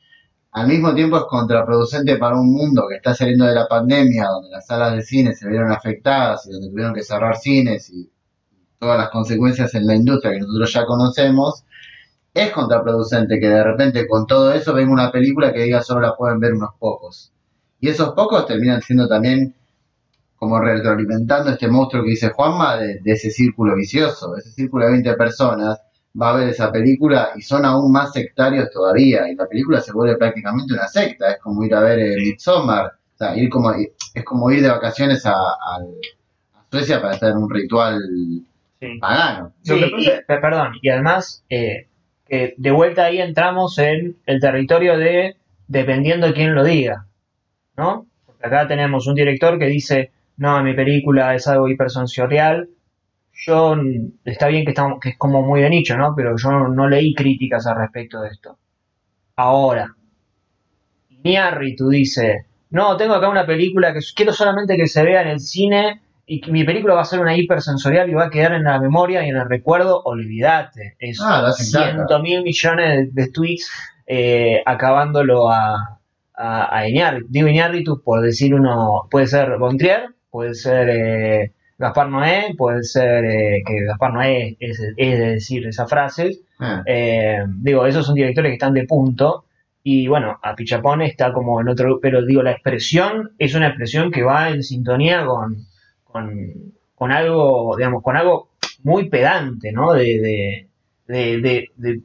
al 0.53 0.69
mismo 0.69 0.95
tiempo 0.95 1.17
es 1.17 1.25
contraproducente 1.25 2.17
para 2.17 2.37
un 2.37 2.53
mundo 2.53 2.87
que 2.89 2.95
está 2.97 3.15
saliendo 3.15 3.45
de 3.47 3.55
la 3.55 3.67
pandemia, 3.67 4.27
donde 4.29 4.51
las 4.51 4.69
salas 4.69 4.95
de 4.95 5.03
cine 5.03 5.35
se 5.35 5.49
vieron 5.49 5.73
afectadas 5.73 6.47
y 6.47 6.53
donde 6.53 6.69
tuvieron 6.69 6.95
que 6.95 7.03
cerrar 7.03 7.37
cines 7.37 7.91
y 7.91 8.09
todas 8.79 8.97
las 8.97 9.11
consecuencias 9.11 9.75
en 9.75 9.89
la 9.89 9.97
industria 9.97 10.35
que 10.35 10.41
nosotros 10.41 10.73
ya 10.73 10.87
conocemos, 10.87 11.65
es 12.33 12.53
contraproducente 12.53 13.41
que 13.41 13.49
de 13.49 13.65
repente 13.65 14.07
con 14.07 14.29
todo 14.29 14.53
eso 14.53 14.73
venga 14.73 14.93
una 14.93 15.11
película 15.11 15.53
que 15.53 15.65
diga 15.65 15.83
solo 15.83 16.01
la 16.01 16.15
pueden 16.15 16.39
ver 16.39 16.55
unos 16.55 16.71
pocos. 16.79 17.33
Y 17.81 17.89
esos 17.89 18.13
pocos 18.15 18.47
terminan 18.47 18.83
siendo 18.83 19.09
también 19.09 19.57
como 20.45 20.61
retroalimentando 20.61 21.51
este 21.53 21.69
monstruo 21.69 22.03
que 22.05 22.11
dice 22.11 22.29
Juanma 22.29 22.77
de, 22.77 22.99
de 23.01 23.13
ese 23.13 23.31
círculo 23.31 23.75
vicioso, 23.75 24.37
ese 24.37 24.51
círculo 24.51 24.85
de 24.85 24.93
20 24.93 25.15
personas 25.15 25.81
va 26.21 26.31
a 26.33 26.37
ver 26.37 26.49
esa 26.51 26.71
película 26.71 27.31
y 27.35 27.41
son 27.41 27.65
aún 27.65 27.91
más 27.91 28.13
sectarios 28.13 28.69
todavía 28.71 29.27
y 29.31 29.35
la 29.35 29.47
película 29.47 29.81
se 29.81 29.93
vuelve 29.93 30.19
prácticamente 30.19 30.75
una 30.75 30.87
secta, 30.87 31.31
es 31.33 31.39
como 31.41 31.65
ir 31.65 31.75
a 31.75 31.81
ver 31.81 31.99
eh, 31.99 32.17
Midsommar, 32.19 32.87
o 32.87 33.17
sea, 33.17 33.35
ir 33.39 33.49
como, 33.49 33.73
es 33.73 34.25
como 34.25 34.51
ir 34.51 34.61
de 34.61 34.69
vacaciones 34.69 35.25
a, 35.25 35.33
a- 35.33 35.81
a 36.57 36.65
Suecia 36.71 37.01
para 37.01 37.15
hacer 37.15 37.35
un 37.35 37.49
ritual 37.49 37.99
Sí. 38.81 38.99
pagano. 39.01 39.53
Sí, 39.63 39.73
y- 39.75 40.11
perdón, 40.27 40.73
y 40.83 40.91
además, 40.91 41.43
eh, 41.49 41.87
que 42.29 42.53
de 42.59 42.71
vuelta 42.71 43.05
ahí 43.07 43.19
entramos 43.21 43.79
en 43.79 44.19
el 44.27 44.41
territorio 44.41 44.99
de 44.99 45.37
dependiendo 45.69 46.27
de 46.27 46.35
quién 46.35 46.55
lo 46.55 46.63
diga, 46.65 47.07
¿no? 47.79 48.07
Porque 48.27 48.47
acá 48.47 48.67
tenemos 48.69 49.07
un 49.07 49.15
director 49.15 49.59
que 49.59 49.67
dice, 49.67 50.11
no, 50.37 50.63
mi 50.63 50.75
película 50.75 51.35
es 51.35 51.47
algo 51.49 51.69
hipersensorial. 51.69 52.69
Yo, 53.33 53.77
está 54.25 54.47
bien 54.49 54.65
que, 54.65 54.71
estamos, 54.71 55.01
que 55.01 55.11
es 55.11 55.19
como 55.19 55.43
muy 55.43 55.61
de 55.61 55.71
nicho, 55.71 55.97
¿no? 55.97 56.15
Pero 56.17 56.37
yo 56.37 56.51
no, 56.51 56.69
no 56.69 56.89
leí 56.89 57.15
críticas 57.15 57.67
al 57.67 57.77
respecto 57.79 58.21
de 58.21 58.29
esto. 58.29 58.59
Ahora, 59.37 59.95
Iñárritu 61.25 61.89
dice, 61.89 62.47
no, 62.71 62.97
tengo 62.97 63.15
acá 63.15 63.29
una 63.29 63.47
película 63.47 63.93
que 63.93 64.01
quiero 64.15 64.33
solamente 64.33 64.77
que 64.77 64.87
se 64.87 65.03
vea 65.03 65.23
en 65.23 65.29
el 65.29 65.41
cine 65.41 66.01
y 66.27 66.41
que 66.41 66.53
mi 66.53 66.65
película 66.65 66.95
va 66.95 67.03
a 67.03 67.05
ser 67.05 67.21
una 67.21 67.37
hipersensorial 67.37 68.09
y 68.09 68.15
va 68.15 68.27
a 68.27 68.31
quedar 68.31 68.53
en 68.55 68.65
la 68.65 68.81
memoria 68.81 69.25
y 69.25 69.31
en 69.31 69.37
el 69.37 69.49
recuerdo, 69.49 70.03
olvídate. 70.05 70.97
Es 70.99 71.21
Ah, 71.23 71.51
cientos 71.53 72.21
mil 72.23 72.43
millones 72.43 73.15
de, 73.15 73.23
de 73.23 73.31
tweets 73.31 73.71
eh, 74.07 74.63
acabándolo 74.65 75.51
a, 75.51 75.99
a, 76.35 76.77
a 76.79 76.89
Iñárritu. 76.89 77.27
Digo 77.31 77.49
Iñárritu 77.49 78.03
por 78.03 78.21
decir 78.21 78.55
uno, 78.55 79.09
puede 79.11 79.27
ser 79.27 79.59
Bontrier, 79.59 80.09
puede 80.35 80.55
ser 80.55 80.89
eh, 80.91 81.53
Gaspar 81.79 82.09
Noé, 82.09 82.55
puede 82.59 82.83
ser 82.83 83.25
eh, 83.25 83.63
que 83.67 83.85
Gaspar 83.87 84.13
Noé 84.13 84.57
es, 84.59 84.81
es 84.97 85.19
de 85.21 85.27
decir 85.37 85.67
esas 85.67 85.89
frases. 85.89 86.41
Eh, 86.61 86.83
Eh, 86.87 87.39
digo, 87.67 87.87
esos 87.87 88.05
son 88.07 88.15
directores 88.17 88.51
que 88.51 88.55
están 88.61 88.75
de 88.75 88.85
punto. 88.95 89.45
Y 89.85 90.09
bueno, 90.09 90.39
a 90.43 90.55
Pichapón 90.57 91.03
está 91.03 91.33
como 91.33 91.61
en 91.61 91.69
otro. 91.69 92.01
Pero 92.03 92.25
digo, 92.27 92.43
la 92.43 92.53
expresión 92.53 93.31
es 93.39 93.55
una 93.55 93.69
expresión 93.69 94.11
que 94.11 94.23
va 94.31 94.51
en 94.51 94.63
sintonía 94.63 95.25
con, 95.25 95.67
con, 96.05 96.29
con 96.97 97.13
algo, 97.13 97.77
digamos, 97.77 98.03
con 98.03 98.17
algo 98.17 98.49
muy 98.83 99.09
pedante, 99.09 99.71
¿no? 99.73 99.93
De, 99.93 100.05
de, 100.27 100.67
de, 101.07 101.41
de, 101.41 101.71
de- 101.77 102.01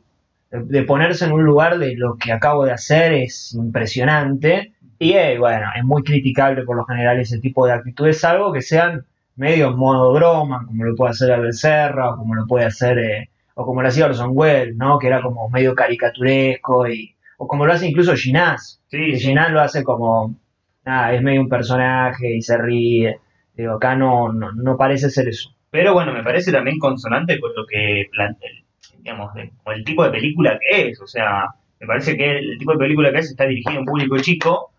de 0.51 0.81
ponerse 0.83 1.25
en 1.25 1.31
un 1.31 1.43
lugar 1.43 1.77
de 1.77 1.95
lo 1.95 2.15
que 2.17 2.31
acabo 2.31 2.65
de 2.65 2.71
hacer 2.73 3.13
es 3.13 3.53
impresionante. 3.53 4.73
Y 4.99 5.13
eh, 5.13 5.37
bueno, 5.39 5.67
es 5.75 5.83
muy 5.83 6.03
criticable 6.03 6.63
por 6.63 6.75
lo 6.77 6.85
general 6.85 7.19
ese 7.19 7.39
tipo 7.39 7.65
de 7.65 7.73
actitudes, 7.73 8.19
salvo 8.19 8.51
que 8.51 8.61
sean 8.61 9.05
medio 9.37 9.69
en 9.69 9.77
modo 9.77 10.11
broma, 10.13 10.65
como 10.67 10.83
lo 10.83 10.95
puede 10.95 11.11
hacer 11.11 11.31
Abel 11.31 11.53
Serra, 11.53 12.11
o 12.11 12.17
como 12.17 12.35
lo 12.35 12.45
puede 12.47 12.65
hacer. 12.65 12.99
eh, 12.99 13.29
o 13.55 13.65
como 13.65 13.81
lo 13.81 13.87
hacía 13.89 14.05
Orson 14.05 14.31
Welles, 14.33 14.75
¿no? 14.77 14.97
Que 14.99 15.07
era 15.07 15.21
como 15.21 15.49
medio 15.49 15.75
caricaturesco, 15.75 16.87
y, 16.87 17.13
o 17.37 17.47
como 17.47 17.65
lo 17.65 17.73
hace 17.73 17.87
incluso 17.87 18.15
Ginás, 18.15 18.81
Sí, 18.89 19.11
que. 19.11 19.17
Ginás 19.19 19.51
lo 19.51 19.59
hace 19.61 19.83
como, 19.83 20.35
nada, 20.85 21.13
es 21.13 21.21
medio 21.21 21.41
un 21.41 21.49
personaje 21.49 22.35
y 22.35 22.41
se 22.41 22.57
ríe. 22.57 23.19
Digo, 23.53 23.73
acá 23.73 23.95
no, 23.95 24.31
no, 24.31 24.51
no 24.53 24.77
parece 24.77 25.09
ser 25.09 25.27
eso. 25.27 25.49
Pero 25.71 25.93
bueno, 25.93 26.13
me 26.13 26.23
parece 26.23 26.51
también 26.53 26.79
consonante 26.79 27.39
con 27.39 27.51
lo 27.55 27.65
que 27.67 28.05
plantea, 28.11 28.49
digamos, 28.97 29.33
de- 29.33 29.51
con 29.63 29.75
el 29.75 29.83
tipo 29.83 30.03
de 30.03 30.11
película 30.11 30.57
que 30.59 30.89
es. 30.89 31.01
O 31.01 31.07
sea, 31.07 31.47
me 31.79 31.87
parece 31.87 32.15
que 32.17 32.37
el 32.39 32.57
tipo 32.57 32.71
de 32.73 32.77
película 32.79 33.11
que 33.11 33.19
es 33.19 33.29
está 33.31 33.45
dirigido 33.45 33.77
a 33.77 33.79
un 33.81 33.85
público 33.85 34.17
chico 34.19 34.71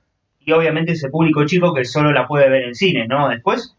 y 0.51 0.53
obviamente 0.53 0.93
ese 0.93 1.09
público 1.11 1.45
chico 1.47 1.73
que 1.73 1.85
solo 1.85 2.13
la 2.13 2.27
puede 2.27 2.49
ver 2.49 2.65
en 2.65 2.75
cine, 2.75 3.07
¿no? 3.07 3.29
Después, 3.29 3.77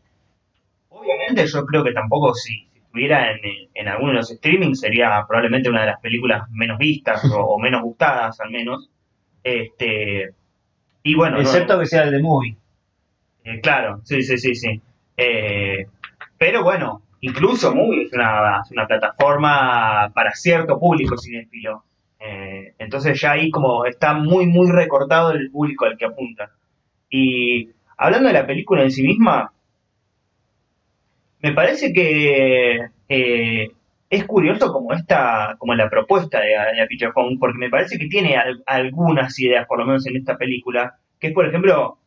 obviamente 0.90 1.46
yo 1.48 1.66
creo 1.66 1.84
que 1.84 1.92
tampoco 1.94 2.34
si, 2.34 2.68
si 2.72 2.80
estuviera 2.80 3.32
en, 3.32 3.40
en 3.74 3.88
alguno 3.88 4.12
de 4.12 4.18
los 4.18 4.30
streamings 4.30 4.80
sería 4.80 5.24
probablemente 5.28 5.70
una 5.70 5.82
de 5.82 5.88
las 5.88 6.00
películas 6.00 6.50
menos 6.51 6.78
vistas 6.78 7.24
o, 7.25 7.40
o 7.56 7.60
menos 7.60 7.82
gustadas 7.82 8.40
al 8.40 8.51
menos. 8.51 8.90
Este, 9.44 10.34
y 11.04 11.16
bueno, 11.16 11.38
no- 11.38 11.42
Excepto 11.42 11.80
que 11.80 11.86
sea 11.86 12.04
el 12.04 12.12
de 12.12 12.22
Movie. 12.22 12.56
eh, 13.44 13.60
claro, 13.62 14.01
sí, 14.04 14.22
sí, 14.24 14.38
sí, 14.38 14.56
sí. 14.56 14.82
Eh, 15.18 15.88
pero 16.38 16.63
bueno, 16.63 17.01
incluso 17.22 17.74
Movie 17.75 18.04
es 18.06 18.13
una, 18.13 18.62
es 18.63 18.72
una 18.72 18.88
plataforma 18.88 20.12
para 20.13 20.32
cierto 20.34 20.80
público 20.80 21.18
cinéfilo. 21.18 21.84
Eh, 22.20 22.75
entonces 22.78 23.20
ya 23.20 23.32
ahí 23.32 23.50
como 23.50 23.86
está 23.86 24.13
muy, 24.13 24.46
muy 24.46 24.72
recortado 24.72 25.32
el 25.32 25.50
público 25.50 25.86
al 25.86 25.98
que 25.98 26.06
apunta. 26.06 26.51
Y 27.12 27.70
hablando 27.98 28.30
de 28.30 28.34
la 28.34 28.48
película 28.48 28.82
en 28.82 28.91
sí 28.91 29.03
misma, 29.03 29.53
me 31.41 31.53
parece 31.53 31.91
que 31.94 32.80
eh, 33.10 33.68
es 34.10 34.25
curioso 34.25 34.72
como 34.72 34.94
esta, 34.94 35.56
como 35.58 35.74
la 35.75 35.89
propuesta 35.89 36.39
de, 36.41 36.50
de 36.50 36.82
Apichapón, 36.82 37.39
porque 37.39 37.58
me 37.58 37.70
parece 37.70 37.98
que 37.98 38.08
tiene 38.08 38.36
al- 38.38 38.63
algunas 38.65 39.38
ideas, 39.39 39.65
por 39.68 39.80
lo 39.80 39.86
menos 39.86 40.06
en 40.08 40.18
esta 40.18 40.38
película, 40.38 40.96
que 41.20 41.27
es 41.27 41.34
por 41.34 41.48
ejemplo 41.48 41.98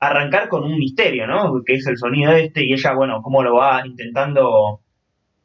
arrancar 0.00 0.48
con 0.48 0.64
un 0.64 0.76
misterio, 0.78 1.26
¿no? 1.26 1.62
Que 1.64 1.74
es 1.74 1.86
el 1.86 1.96
sonido 1.96 2.32
este 2.32 2.64
y 2.64 2.72
ella, 2.72 2.92
bueno, 2.94 3.22
cómo 3.22 3.42
lo 3.42 3.54
va 3.56 3.86
intentando 3.86 4.80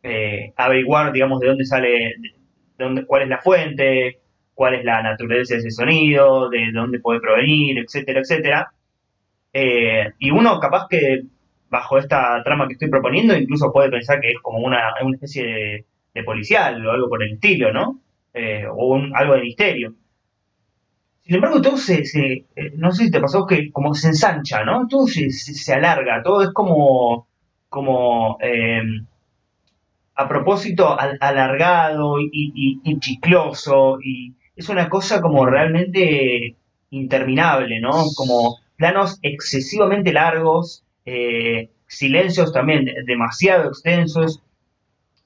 eh, 0.04 0.54
averiguar, 0.58 1.12
digamos, 1.14 1.40
de 1.42 1.48
dónde 1.48 1.66
sale, 1.66 1.90
de 2.20 2.34
dónde, 2.86 3.06
cuál 3.06 3.24
es 3.24 3.30
la 3.30 3.40
fuente, 3.42 4.20
cuál 4.56 4.76
es 4.76 4.86
la 4.86 5.02
naturaleza 5.04 5.56
de 5.56 5.62
ese 5.62 5.72
sonido, 5.72 6.50
de 6.50 6.72
dónde 6.74 7.00
puede 7.00 7.20
provenir, 7.22 7.80
etcétera, 7.80 8.22
etcétera. 8.22 8.72
Eh, 9.60 10.14
y 10.20 10.32
uno 10.32 10.60
capaz 10.60 10.88
que 10.90 11.24
bajo 11.70 11.98
esta 11.98 12.44
trama 12.44 12.68
que 12.68 12.74
estoy 12.74 12.90
proponiendo 12.90 13.36
incluso 13.36 13.72
puede 13.74 13.90
pensar 13.90 14.20
que 14.22 14.30
es 14.32 14.40
como 14.42 14.60
una, 14.60 14.80
una 15.04 15.16
especie 15.16 15.46
de, 16.14 16.24
policial 16.26 16.84
o 16.86 16.92
algo 16.92 17.10
por 17.10 17.22
el 17.24 17.34
estilo, 17.34 17.72
¿no? 17.72 18.02
Eh, 18.34 18.66
o 18.72 18.88
un- 18.96 19.16
algo 19.16 19.36
de 19.36 19.42
misterio. 19.42 19.94
Sin 21.22 21.36
embargo, 21.36 21.62
todo 21.62 21.78
se, 21.78 22.02
eh, 22.02 22.46
no 22.78 22.92
sé 22.92 23.06
si 23.06 23.12
te 23.12 23.20
pasó 23.20 23.46
que 23.46 23.72
como 23.72 23.94
se 23.94 24.08
ensancha, 24.08 24.64
¿no? 24.64 24.88
Todo 24.88 25.06
se, 25.08 25.30
se- 25.30 25.74
alarga, 25.74 26.24
todo 26.24 26.42
es 26.42 26.52
como, 26.54 27.28
como 27.70 28.38
eh, 28.42 28.82
a 30.16 30.28
propósito 30.28 31.00
al- 31.00 31.18
alargado 31.22 32.20
y, 32.20 32.30
y- 32.32 32.80
y 32.84 33.00
chicloso 33.00 34.00
y 34.04 34.34
es 34.56 34.70
una 34.70 34.90
cosa 34.90 35.22
como 35.22 35.46
realmente 35.46 36.56
interminable, 36.90 37.80
¿no? 37.80 37.92
Como 38.16 38.58
planos 38.78 39.20
excesivamente 39.24 40.14
largos, 40.14 40.84
eh, 41.06 41.70
silencios 41.88 42.54
también 42.54 42.86
de- 42.86 43.04
demasiado 43.06 43.70
extensos. 43.70 44.44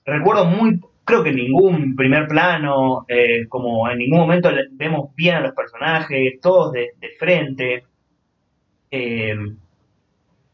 Recuerdo 0.06 0.46
muy, 0.46 0.80
creo 1.06 1.24
que 1.24 1.32
ningún 1.34 1.96
primer 1.96 2.28
plano, 2.28 3.06
eh, 3.08 3.48
como 3.50 3.90
en 3.90 4.00
ningún 4.00 4.20
momento 4.20 4.52
vemos 4.72 5.16
bien 5.16 5.36
a 5.36 5.42
los 5.42 5.54
personajes, 5.54 6.40
todos 6.42 6.72
de, 6.74 6.92
frente. 7.20 7.84
Eh, 8.92 9.36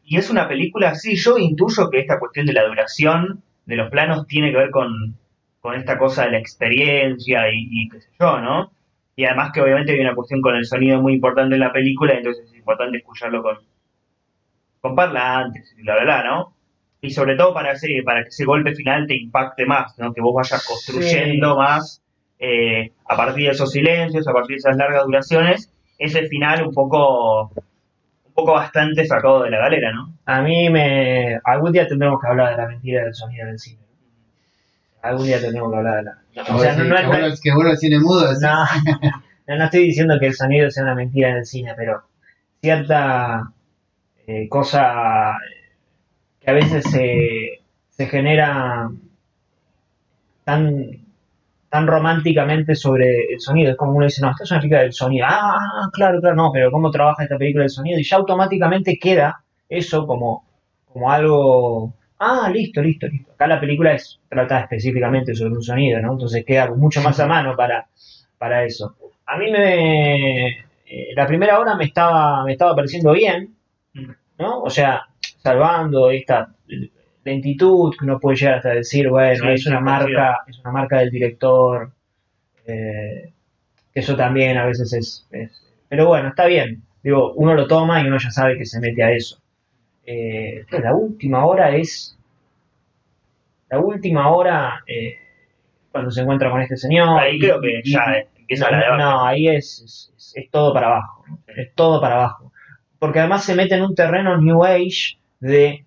y 0.04 0.16
es 0.16 0.30
una 0.30 0.48
película, 0.48 0.94
sí, 0.94 1.16
yo 1.16 1.38
intuyo 1.38 1.90
que 1.90 2.00
esta 2.00 2.18
cuestión 2.18 2.46
de 2.46 2.52
la 2.54 2.66
duración 2.66 3.42
de 3.66 3.76
los 3.76 3.90
planos 3.90 4.26
tiene 4.26 4.50
que 4.50 4.56
ver 4.56 4.70
con, 4.70 5.16
con 5.60 5.74
esta 5.74 5.98
cosa 5.98 6.24
de 6.24 6.32
la 6.32 6.38
experiencia 6.38 7.50
y, 7.52 7.68
y 7.70 7.88
qué 7.90 8.00
sé 8.00 8.08
yo, 8.18 8.40
¿no? 8.40 8.72
Y 9.16 9.24
además 9.24 9.50
que 9.52 9.60
obviamente 9.60 9.92
hay 9.92 10.00
una 10.00 10.14
cuestión 10.14 10.40
con 10.40 10.54
el 10.56 10.64
sonido 10.64 11.02
muy 11.02 11.14
importante 11.14 11.54
en 11.56 11.60
la 11.60 11.72
película, 11.72 12.14
entonces 12.14 12.50
es 12.54 12.57
importante 12.68 12.98
escucharlo 12.98 13.42
con, 13.42 13.58
con 14.80 14.94
parlantes 14.94 15.74
y 15.78 15.82
bla, 15.82 15.94
bla, 15.94 16.04
bla, 16.04 16.24
¿no? 16.24 16.54
Y 17.00 17.10
sobre 17.10 17.36
todo 17.36 17.54
para, 17.54 17.72
ese, 17.72 17.88
para 18.04 18.22
que 18.22 18.28
ese 18.28 18.44
golpe 18.44 18.74
final 18.74 19.06
te 19.06 19.16
impacte 19.16 19.64
más, 19.64 19.96
¿no? 19.98 20.12
Que 20.12 20.20
vos 20.20 20.34
vayas 20.34 20.66
construyendo 20.66 21.56
más 21.56 22.02
eh, 22.38 22.92
a 23.08 23.16
partir 23.16 23.46
de 23.46 23.52
esos 23.52 23.70
silencios, 23.70 24.26
a 24.28 24.32
partir 24.32 24.56
de 24.56 24.58
esas 24.58 24.76
largas 24.76 25.04
duraciones, 25.04 25.72
ese 25.98 26.26
final 26.26 26.66
un 26.66 26.74
poco, 26.74 27.44
un 28.24 28.32
poco 28.34 28.52
bastante 28.52 29.06
sacado 29.06 29.44
de 29.44 29.50
la 29.50 29.58
galera, 29.58 29.92
¿no? 29.92 30.12
A 30.26 30.42
mí 30.42 30.68
me. 30.70 31.38
Algún 31.44 31.72
día 31.72 31.86
tendremos 31.86 32.20
que 32.20 32.28
hablar 32.28 32.50
de 32.50 32.56
la 32.62 32.68
mentira 32.68 33.04
del 33.04 33.14
sonido 33.14 33.46
del 33.46 33.58
cine. 33.58 33.80
Algún 35.02 35.26
día 35.26 35.40
tendremos 35.40 35.70
que 35.72 35.78
hablar 35.78 35.96
de 35.96 36.02
la. 36.02 36.18
O 36.54 36.58
sea, 36.58 36.74
no, 36.76 36.84
no, 36.84 36.96
que, 36.96 37.02
no- 37.02 37.08
bueno, 37.08 37.26
es 37.26 37.40
que 37.40 37.52
bueno 37.54 37.70
el 37.70 37.78
cine 37.78 37.98
mudo 38.00 38.26
no, 38.40 38.64
no, 39.46 39.56
no 39.56 39.64
estoy 39.64 39.84
diciendo 39.84 40.18
que 40.20 40.26
el 40.26 40.34
sonido 40.34 40.70
sea 40.70 40.82
una 40.84 40.94
mentira 40.96 41.30
en 41.30 41.36
el 41.38 41.46
cine, 41.46 41.74
pero 41.76 42.02
cierta 42.60 43.52
eh, 44.26 44.48
cosa 44.48 45.36
que 46.40 46.50
a 46.50 46.54
veces 46.54 46.84
se, 46.84 47.60
se 47.88 48.06
genera 48.06 48.90
tan, 50.44 50.90
tan 51.68 51.86
románticamente 51.86 52.74
sobre 52.74 53.32
el 53.32 53.40
sonido. 53.40 53.70
Es 53.70 53.76
como 53.76 53.92
uno 53.92 54.06
dice, 54.06 54.22
no, 54.22 54.30
esta 54.30 54.44
es 54.44 54.50
una 54.50 54.60
película 54.60 54.82
del 54.82 54.92
sonido. 54.92 55.26
Ah, 55.28 55.88
claro, 55.92 56.20
claro, 56.20 56.36
no, 56.36 56.50
pero 56.52 56.70
¿cómo 56.70 56.90
trabaja 56.90 57.24
esta 57.24 57.38
película 57.38 57.64
del 57.64 57.70
sonido? 57.70 57.98
Y 57.98 58.04
ya 58.04 58.16
automáticamente 58.16 58.98
queda 58.98 59.42
eso 59.68 60.06
como, 60.06 60.44
como 60.86 61.10
algo... 61.10 61.92
Ah, 62.20 62.50
listo, 62.52 62.82
listo, 62.82 63.06
listo. 63.06 63.32
Acá 63.32 63.46
la 63.46 63.60
película 63.60 63.92
es 63.92 64.18
trata 64.28 64.60
específicamente 64.60 65.34
sobre 65.34 65.54
un 65.54 65.62
sonido, 65.62 66.00
¿no? 66.00 66.12
Entonces 66.12 66.44
queda 66.44 66.74
mucho 66.74 67.00
más 67.00 67.20
a 67.20 67.26
mano 67.26 67.54
para, 67.56 67.86
para 68.38 68.64
eso. 68.64 68.96
A 69.26 69.36
mí 69.38 69.50
me... 69.50 70.67
eh, 70.90 71.08
la 71.14 71.26
primera 71.26 71.58
hora 71.58 71.74
me 71.76 71.84
estaba, 71.84 72.44
me 72.44 72.52
estaba 72.52 72.74
pareciendo 72.74 73.12
bien, 73.12 73.54
¿no? 74.38 74.62
O 74.62 74.70
sea, 74.70 75.02
salvando 75.38 76.10
esta 76.10 76.54
lentitud 77.24 77.94
que 77.98 78.04
uno 78.04 78.18
puede 78.18 78.36
llegar 78.36 78.54
hasta 78.56 78.70
decir, 78.70 79.08
bueno, 79.08 79.44
Sí, 79.44 79.50
es 79.52 79.66
una 79.66 79.80
marca, 79.80 80.38
es 80.46 80.58
una 80.60 80.72
marca 80.72 80.98
del 80.98 81.10
director, 81.10 81.90
eh, 82.66 83.32
que 83.92 84.00
eso 84.00 84.16
también 84.16 84.56
a 84.58 84.66
veces 84.66 84.92
es, 84.92 85.26
es- 85.30 85.62
pero 85.88 86.06
bueno, 86.06 86.28
está 86.28 86.46
bien. 86.46 86.82
Digo, 87.02 87.32
uno 87.34 87.54
lo 87.54 87.66
toma 87.66 88.02
y 88.02 88.06
uno 88.06 88.18
ya 88.18 88.30
sabe 88.30 88.58
que 88.58 88.66
se 88.66 88.80
mete 88.80 89.02
a 89.02 89.12
eso. 89.12 89.38
Eh, 90.06 90.64
la 90.82 90.94
última 90.94 91.44
hora 91.46 91.74
es, 91.76 92.18
la 93.70 93.78
última 93.80 94.30
hora 94.30 94.82
eh, 94.86 95.16
cuando 95.90 96.10
se 96.10 96.22
encuentra 96.22 96.50
con 96.50 96.60
este 96.62 96.76
señor. 96.76 97.18
Ahí 97.18 97.38
creo 97.38 97.60
que 97.60 97.80
y- 97.84 97.92
ya 97.92 98.04
empieza 98.48 98.70
no, 98.70 98.72
la 98.72 98.78
debacle. 98.78 99.04
no, 99.04 99.24
ahí 99.26 99.48
es, 99.48 100.12
es, 100.34 100.50
todo 100.50 100.72
para 100.72 100.86
abajo. 100.88 101.24
¿no? 101.28 101.38
Es 101.46 101.74
todo 101.74 102.00
para 102.00 102.14
abajo. 102.16 102.52
Porque 102.98 103.20
además 103.20 103.44
se 103.44 103.54
mete 103.54 103.74
en 103.76 103.82
un 103.82 103.94
terreno 103.94 104.36
New 104.38 104.64
Age 104.64 105.18
de 105.40 105.84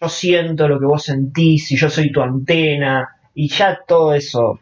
yo 0.00 0.08
siento 0.08 0.68
lo 0.68 0.78
que 0.78 0.86
vos 0.86 1.02
sentís 1.04 1.70
y 1.72 1.76
yo 1.76 1.88
soy 1.88 2.12
tu 2.12 2.20
antena 2.20 3.08
y 3.34 3.48
ya 3.48 3.80
todo 3.86 4.14
eso, 4.14 4.60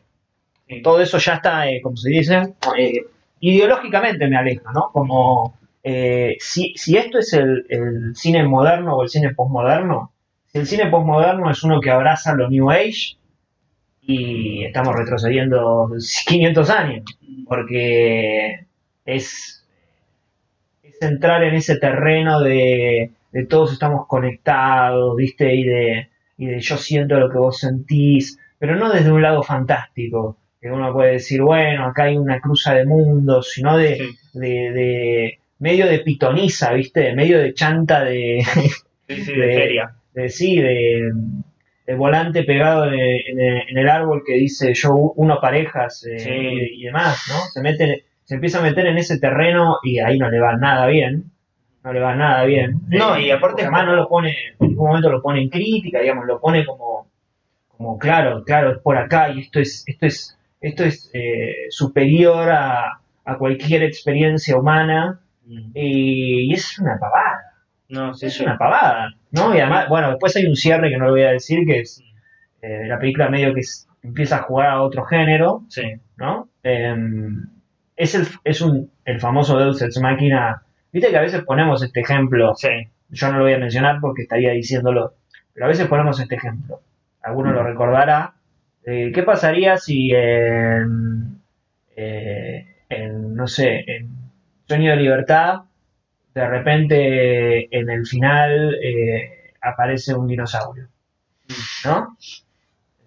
Sí. 0.69 0.81
todo 0.83 1.01
eso 1.03 1.19
ya 1.19 1.35
está, 1.35 1.69
eh, 1.69 1.81
como 1.83 1.97
se 1.97 2.09
dice, 2.11 2.55
eh, 2.79 2.93
ideológicamente 3.41 4.27
me 4.29 4.37
aleja, 4.37 4.71
¿no? 4.73 4.91
Como 4.93 5.59
eh, 5.83 6.37
si, 6.39 6.73
si 6.77 6.97
esto 6.97 7.19
es 7.19 7.33
el, 7.35 7.67
el 7.69 8.17
cine 8.17 8.45
moderno 8.45 8.97
o 8.97 9.03
el 9.03 9.09
cine 9.11 9.35
postmoderno, 9.35 10.13
si 10.47 10.59
el 10.61 10.67
cine 10.67 10.87
postmoderno 10.87 11.51
es 11.51 11.63
uno 11.65 11.81
que 11.81 11.91
abraza 11.91 12.35
lo 12.35 12.49
New 12.49 12.71
Age 12.71 13.17
y 14.03 14.65
estamos 14.65 14.95
retrocediendo 14.97 15.89
500 16.27 16.71
años, 16.71 17.05
porque 17.47 18.67
es, 19.05 19.65
es 20.83 21.03
entrar 21.03 21.43
en 21.45 21.55
ese 21.55 21.77
terreno 21.77 22.41
de, 22.41 23.11
de 23.33 23.47
todos 23.47 23.73
estamos 23.73 24.07
conectados, 24.07 25.17
¿viste? 25.17 25.55
Y 25.55 25.65
de, 25.65 26.09
y 26.39 26.47
de 26.47 26.61
yo 26.61 26.77
siento 26.77 27.19
lo 27.19 27.31
que 27.31 27.39
vos 27.39 27.59
sentís, 27.59 28.39
pero 28.59 28.77
no 28.77 28.93
desde 28.93 29.13
un 29.13 29.23
lado 29.23 29.43
fantástico, 29.43 30.37
que 30.61 30.71
uno 30.71 30.93
puede 30.93 31.13
decir, 31.13 31.43
bueno, 31.43 31.87
acá 31.87 32.05
hay 32.05 32.17
una 32.17 32.41
cruza 32.41 32.75
de 32.75 32.87
mundos, 32.87 33.51
sino 33.53 33.77
de, 33.77 33.97
Sí. 33.97 34.39
de, 34.39 34.49
de 34.73 35.39
medio 35.59 35.87
de 35.87 36.01
pitoniza, 36.01 36.73
¿viste? 36.73 37.15
Medio 37.15 37.39
de 37.41 37.55
chanta 37.55 38.05
de, 38.05 38.43
Sí, 39.09 39.17
sí, 39.25 39.33
de 39.37 39.47
de- 39.47 39.55
feria. 39.55 39.95
de 40.15 40.29
sí, 40.29 40.57
de, 40.61 41.13
de 41.87 41.95
volante 41.95 42.45
pegado 42.45 42.87
en 42.87 42.95
el, 42.95 43.21
en 43.29 43.41
el- 43.41 43.79
el 43.79 43.89
árbol 43.89 44.23
que 44.27 44.35
dice 44.35 44.73
yo 44.75 44.95
uno 44.95 45.41
parejas 45.41 46.05
eh, 46.07 46.19
Sí. 46.19 46.31
y, 46.31 46.83
y 46.83 46.85
demás, 46.85 47.25
¿no? 47.29 47.35
Se 47.53 47.61
mete, 47.61 48.05
se 48.25 48.35
empieza 48.37 48.59
a 48.61 48.63
meter 48.63 48.87
en 48.87 48.99
ese 48.99 49.19
terreno 49.19 49.77
y 49.83 49.99
ahí 49.99 50.19
no 50.19 50.31
le 50.31 50.39
va 50.39 50.57
nada 50.57 50.87
bien, 50.87 51.25
no 51.83 51.93
le 51.93 52.01
va 52.01 52.15
nada 52.15 52.45
bien. 52.45 52.81
No, 52.89 53.17
Eh, 53.17 53.23
y 53.27 53.31
aparte- 53.31 53.63
además 53.63 53.87
no 53.87 53.95
lo 53.97 54.09
pone, 54.09 54.31
en 54.61 54.69
ningún 54.69 54.87
momento 54.89 55.11
lo 55.11 55.21
pone 55.21 55.43
en 55.43 55.49
crítica, 55.49 55.99
digamos, 56.01 56.27
lo 56.27 56.41
pone 56.41 56.65
como, 56.65 57.09
como 57.69 57.99
claro, 57.99 58.45
claro, 58.45 58.71
es 58.73 58.79
por 58.79 58.97
acá 58.97 59.31
y 59.31 59.41
esto 59.41 59.59
es, 59.59 59.83
esto 59.89 60.07
es, 60.07 60.39
esto 60.61 60.85
es 60.85 61.11
eh, 61.15 61.67
superior 61.71 62.49
a, 62.51 63.01
a 63.25 63.39
cualquier 63.39 63.83
experiencia 63.83 64.57
humana 64.57 65.19
y, 65.75 66.51
y 66.51 66.53
es 66.55 66.79
una 66.79 66.97
pavada 67.01 67.41
No, 67.89 68.15
sí, 68.15 68.27
es 68.27 68.35
sí. 68.35 68.45
una 68.45 68.57
pavada, 68.57 69.13
¿no? 69.33 69.55
Y 69.55 69.59
además, 69.61 69.89
bueno, 69.89 70.11
después 70.11 70.37
hay 70.37 70.47
un 70.47 70.57
cierre 70.57 70.89
que 70.91 70.97
no 70.99 71.07
lo 71.07 71.13
voy 71.13 71.23
a 71.23 71.33
decir, 71.33 71.67
que 71.67 71.81
es 71.81 72.03
eh, 72.63 72.85
la 72.87 72.99
película 72.99 73.29
medio 73.29 73.53
que 73.55 73.61
es- 73.61 73.89
empieza 74.03 74.37
a 74.37 74.43
jugar 74.43 74.69
a 74.69 74.83
otro 74.83 75.05
género, 75.05 75.63
Sí. 75.69 75.83
¿no? 76.17 76.49
Eh, 76.63 76.95
es 77.97 78.15
el, 78.15 78.27
es 78.45 78.61
un, 78.61 78.91
el 79.05 79.21
famoso 79.21 79.59
Deus 79.59 79.81
Ex 79.83 80.01
Machina. 80.01 80.63
Viste 80.93 81.11
que 81.11 81.17
a 81.19 81.23
veces 81.23 81.43
ponemos 81.45 81.83
este 81.83 82.01
ejemplo, 82.01 82.55
Sí. 82.55 82.69
yo 83.11 83.31
no 83.33 83.39
lo 83.39 83.45
voy 83.45 83.55
a 83.55 83.59
mencionar 83.59 83.99
porque 84.01 84.23
estaría 84.23 84.51
diciéndolo, 84.53 85.15
pero 85.53 85.67
a 85.67 85.69
veces 85.69 85.87
ponemos 85.89 86.19
este 86.21 86.35
ejemplo. 86.37 86.81
Alguno 87.23 87.53
lo 87.53 87.63
recordará. 87.63 88.35
Eh, 88.85 89.13
¿Qué 89.15 89.23
pasaría 89.23 89.77
si 89.77 90.11
en, 90.13 91.41
eh, 91.97 92.67
en, 92.89 93.35
no 93.35 93.47
sé, 93.47 93.85
en 93.87 94.09
Sueño 94.67 94.91
de 94.91 94.97
Libertad, 94.97 95.61
de 96.35 96.49
repente 96.49 97.77
en 97.77 97.91
el 97.91 98.07
final 98.07 98.75
eh, 98.83 99.53
aparece 99.61 100.15
un 100.15 100.27
dinosaurio? 100.27 100.89
¿No? 101.85 102.17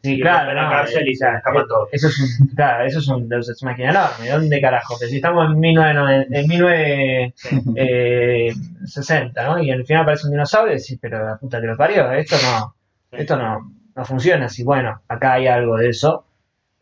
Sí, 0.04 0.18
Y 0.18 0.20
claro, 0.20 0.30
rompen 0.30 0.56
la 0.56 0.64
no, 0.64 0.70
cárcel 0.70 1.08
y 1.10 1.16
se 1.16 1.26
claro, 1.26 1.38
escapan 1.38 1.64
eh, 1.64 1.66
todos. 1.68 1.90
Eso 1.92 2.08
es 2.10 2.20
un, 2.20 2.48
claro, 2.56 2.86
eso 2.86 3.00
es 3.00 3.08
un 3.08 3.28
Deus 3.28 3.50
Ex 3.50 3.64
Machina 3.64 3.90
enorme. 3.92 4.30
¿Dónde 4.30 4.62
carajo? 4.62 4.98
Que 5.00 5.08
si 5.08 5.16
estamos 5.18 5.52
en 5.52 5.60
1990 5.60 6.40
en 6.40 6.48
1960, 6.48 9.44
¿no? 9.46 9.60
Y 9.62 9.72
al 9.72 9.86
final 9.86 10.04
aparece 10.04 10.28
un 10.28 10.32
dinosaurio 10.34 10.74
y 10.74 10.78
decís, 10.78 10.98
pero 11.02 11.26
la 11.26 11.38
puta 11.38 11.60
que 11.60 11.68
lo 11.68 11.78
parió, 11.78 12.12
esto 12.12 12.36
no, 12.44 12.76
esto 13.12 13.36
no, 13.38 13.72
no 13.96 14.06
funciona 14.06 14.46
así. 14.46 14.64
Bueno, 14.64 15.02
acá 15.08 15.34
hay 15.34 15.48
algo 15.48 15.78
de 15.78 15.90
eso. 15.90 16.28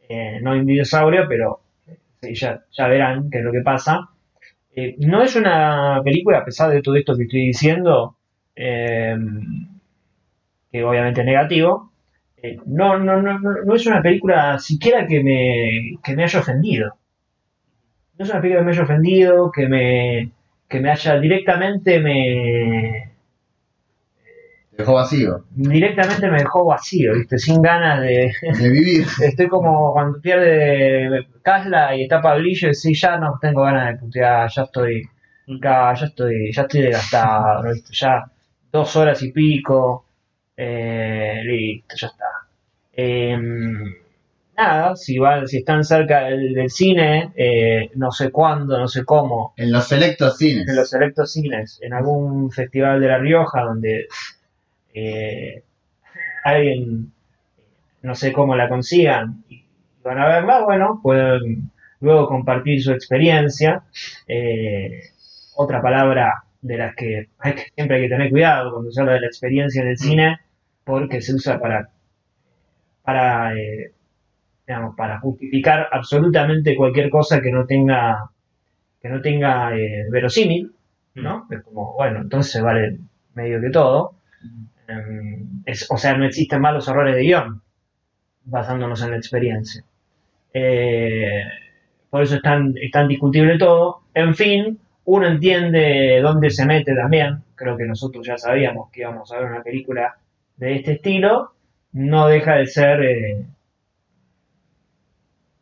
Eh, 0.10 0.40
no 0.42 0.52
hay 0.52 0.60
un 0.60 0.66
dinosaurio, 0.66 1.26
pero 1.30 1.62
sí, 2.22 2.36
ya, 2.36 2.62
ya 2.72 2.88
verán 2.88 3.30
qué 3.30 3.40
es 3.40 3.44
lo 3.46 3.52
que 3.52 3.62
pasa. 3.62 4.10
Eh, 4.76 4.96
no 5.00 5.22
es 5.22 5.36
una 5.36 6.02
película, 6.04 6.40
a 6.40 6.46
pesar 6.46 6.72
de 6.72 6.82
todo 6.82 6.96
esto 6.96 7.16
que 7.16 7.24
estoy 7.24 7.48
diciendo, 7.48 8.18
eh, 8.56 9.16
que 10.72 10.84
obviamente 10.84 11.22
es 11.22 11.26
negativo, 11.28 11.90
Eh, 12.46 12.58
no, 12.66 13.00
no, 13.00 13.22
no, 13.22 13.40
no, 13.40 13.76
es 13.76 13.86
una 13.88 14.02
película 14.02 14.60
siquiera 14.60 15.08
que 15.08 15.24
me, 15.24 15.98
que 16.04 16.14
me 16.16 16.24
haya 16.26 16.40
ofendido. 16.42 16.98
No 18.18 18.26
es 18.26 18.32
una 18.32 18.42
película 18.42 18.62
que 18.62 18.66
me 18.66 18.72
haya 18.72 18.84
ofendido, 18.84 19.52
que 19.52 19.68
me, 19.68 20.32
que 20.70 20.80
me 20.80 20.90
haya 20.92 21.20
directamente 21.20 22.00
me 22.00 23.13
Te 24.76 24.82
dejó 24.84 24.94
vacío. 24.96 25.46
directamente 25.52 26.30
me 26.32 26.40
dejó 26.40 26.66
vacío, 26.66 27.14
¿viste? 27.14 27.38
Sin 27.38 27.62
ganas 27.62 28.02
de. 28.02 28.32
De 28.60 28.70
vivir. 28.70 29.06
Estoy 29.22 29.48
como 29.48 29.94
cuando 29.94 30.20
pierde 30.20 31.28
Casla 31.44 31.96
y 31.96 32.04
está 32.04 32.22
Pablillo 32.22 32.70
y 32.70 32.74
sí, 32.74 32.94
ya 32.96 33.18
no 33.18 33.38
tengo 33.42 33.62
ganas 33.64 33.94
de 33.94 34.00
putear, 34.00 34.50
ya 34.50 34.64
estoy. 34.64 35.04
Ya, 35.48 35.94
ya 35.94 36.06
estoy, 36.06 36.52
ya 36.54 36.62
estoy 36.64 36.82
desgastado, 36.82 37.64
¿viste? 37.72 37.94
Ya 37.94 38.24
dos 38.72 38.96
horas 38.96 39.22
y 39.22 39.32
pico. 39.32 40.06
eh, 40.58 41.42
listo, 41.46 41.96
ya 42.00 42.08
está. 42.08 42.26
Em, 42.94 43.94
nada, 44.58 44.96
si 44.96 45.18
van, 45.20 45.48
si 45.48 45.58
están 45.60 45.84
cerca 45.84 46.26
del, 46.26 46.54
del 46.54 46.70
cine, 46.70 47.32
eh, 47.36 47.90
no 47.96 48.12
sé 48.12 48.32
cuándo, 48.32 48.78
no 48.80 48.88
sé 48.88 49.04
cómo, 49.04 49.54
En 49.58 49.72
los 49.72 49.88
selectos 49.88 50.38
cines. 50.38 50.68
en 50.68 50.76
los 50.76 50.90
selectos 50.90 51.34
cines, 51.34 51.80
en 51.82 51.94
algún 51.94 52.52
festival 52.52 53.02
de 53.02 53.08
La 53.08 53.18
Rioja 53.18 53.62
donde 53.64 54.08
eh, 54.94 55.64
alguien, 56.44 57.12
no 58.02 58.16
sé 58.16 58.32
cómo 58.32 58.56
la 58.56 58.70
consigan 58.70 59.44
y 59.50 59.64
van 60.04 60.20
a 60.20 60.28
verla, 60.28 60.64
bueno, 60.64 61.00
pueden 61.02 61.72
luego 62.02 62.28
compartir 62.28 62.82
su 62.84 62.92
experiencia. 62.92 63.84
Eh, 64.28 65.02
otra 65.56 65.82
palabra 65.82 66.44
de 66.62 66.78
las 66.78 66.96
que, 66.96 67.30
hay 67.40 67.56
que 67.56 67.66
siempre 67.76 67.98
hay 67.98 68.04
que 68.04 68.10
tener 68.10 68.30
cuidado 68.30 68.72
cuando 68.72 68.92
se 68.92 69.02
habla 69.02 69.14
de 69.14 69.22
la 69.22 69.28
experiencia 69.28 69.82
en 69.82 69.88
el 69.90 69.98
cine, 69.98 70.40
porque 70.84 71.22
se 71.22 71.34
usa 71.34 71.60
para, 71.60 71.90
para 73.04 73.56
eh, 73.56 73.92
digamos, 74.68 74.96
para 74.96 75.20
justificar 75.20 75.88
absolutamente 75.92 76.76
cualquier 76.76 77.10
cosa 77.10 77.42
que 77.42 77.52
no 77.52 77.66
tenga 77.66 78.30
que 79.02 79.10
no 79.10 79.22
tenga 79.22 79.76
eh, 79.76 80.06
verosímil, 80.10 80.72
¿no? 81.16 81.46
Es 81.52 81.62
como, 81.64 81.94
bueno, 81.94 82.22
entonces 82.22 82.62
vale 82.62 83.00
medio 83.36 83.60
que 83.60 83.70
todo. 83.70 84.16
Em, 84.88 85.64
es- 85.66 85.88
o 85.90 85.98
sea, 85.98 86.16
no 86.18 86.26
existen 86.26 86.62
malos 86.62 86.88
errores 86.88 87.16
de 87.16 87.22
guion, 87.24 87.62
basándonos 88.46 89.02
en 89.04 89.12
la 89.12 89.18
experiencia. 89.18 89.84
Eh, 90.54 91.44
por 92.10 92.24
eso 92.24 92.36
es 92.38 92.42
tan, 92.42 92.74
es 92.78 92.92
discutible 93.08 93.58
todo. 93.58 94.04
En 94.14 94.36
fin, 94.36 94.80
uno 95.06 95.28
entiende 95.28 96.20
dónde 96.22 96.50
se 96.52 96.66
mete 96.66 96.96
también. 96.96 97.44
Creo 97.56 97.78
que 97.78 97.86
nosotros 97.86 98.26
ya 98.28 98.38
sabíamos 98.38 98.92
que 98.92 99.02
íbamos 99.02 99.32
a 99.32 99.40
ver 99.40 99.52
una 99.52 99.64
película 99.64 100.18
de 100.58 100.76
este 100.78 100.94
estilo. 100.94 101.54
No 101.94 102.28
deja 102.28 102.56
de 102.58 102.68
ser. 102.68 103.04
eh, 103.04 103.46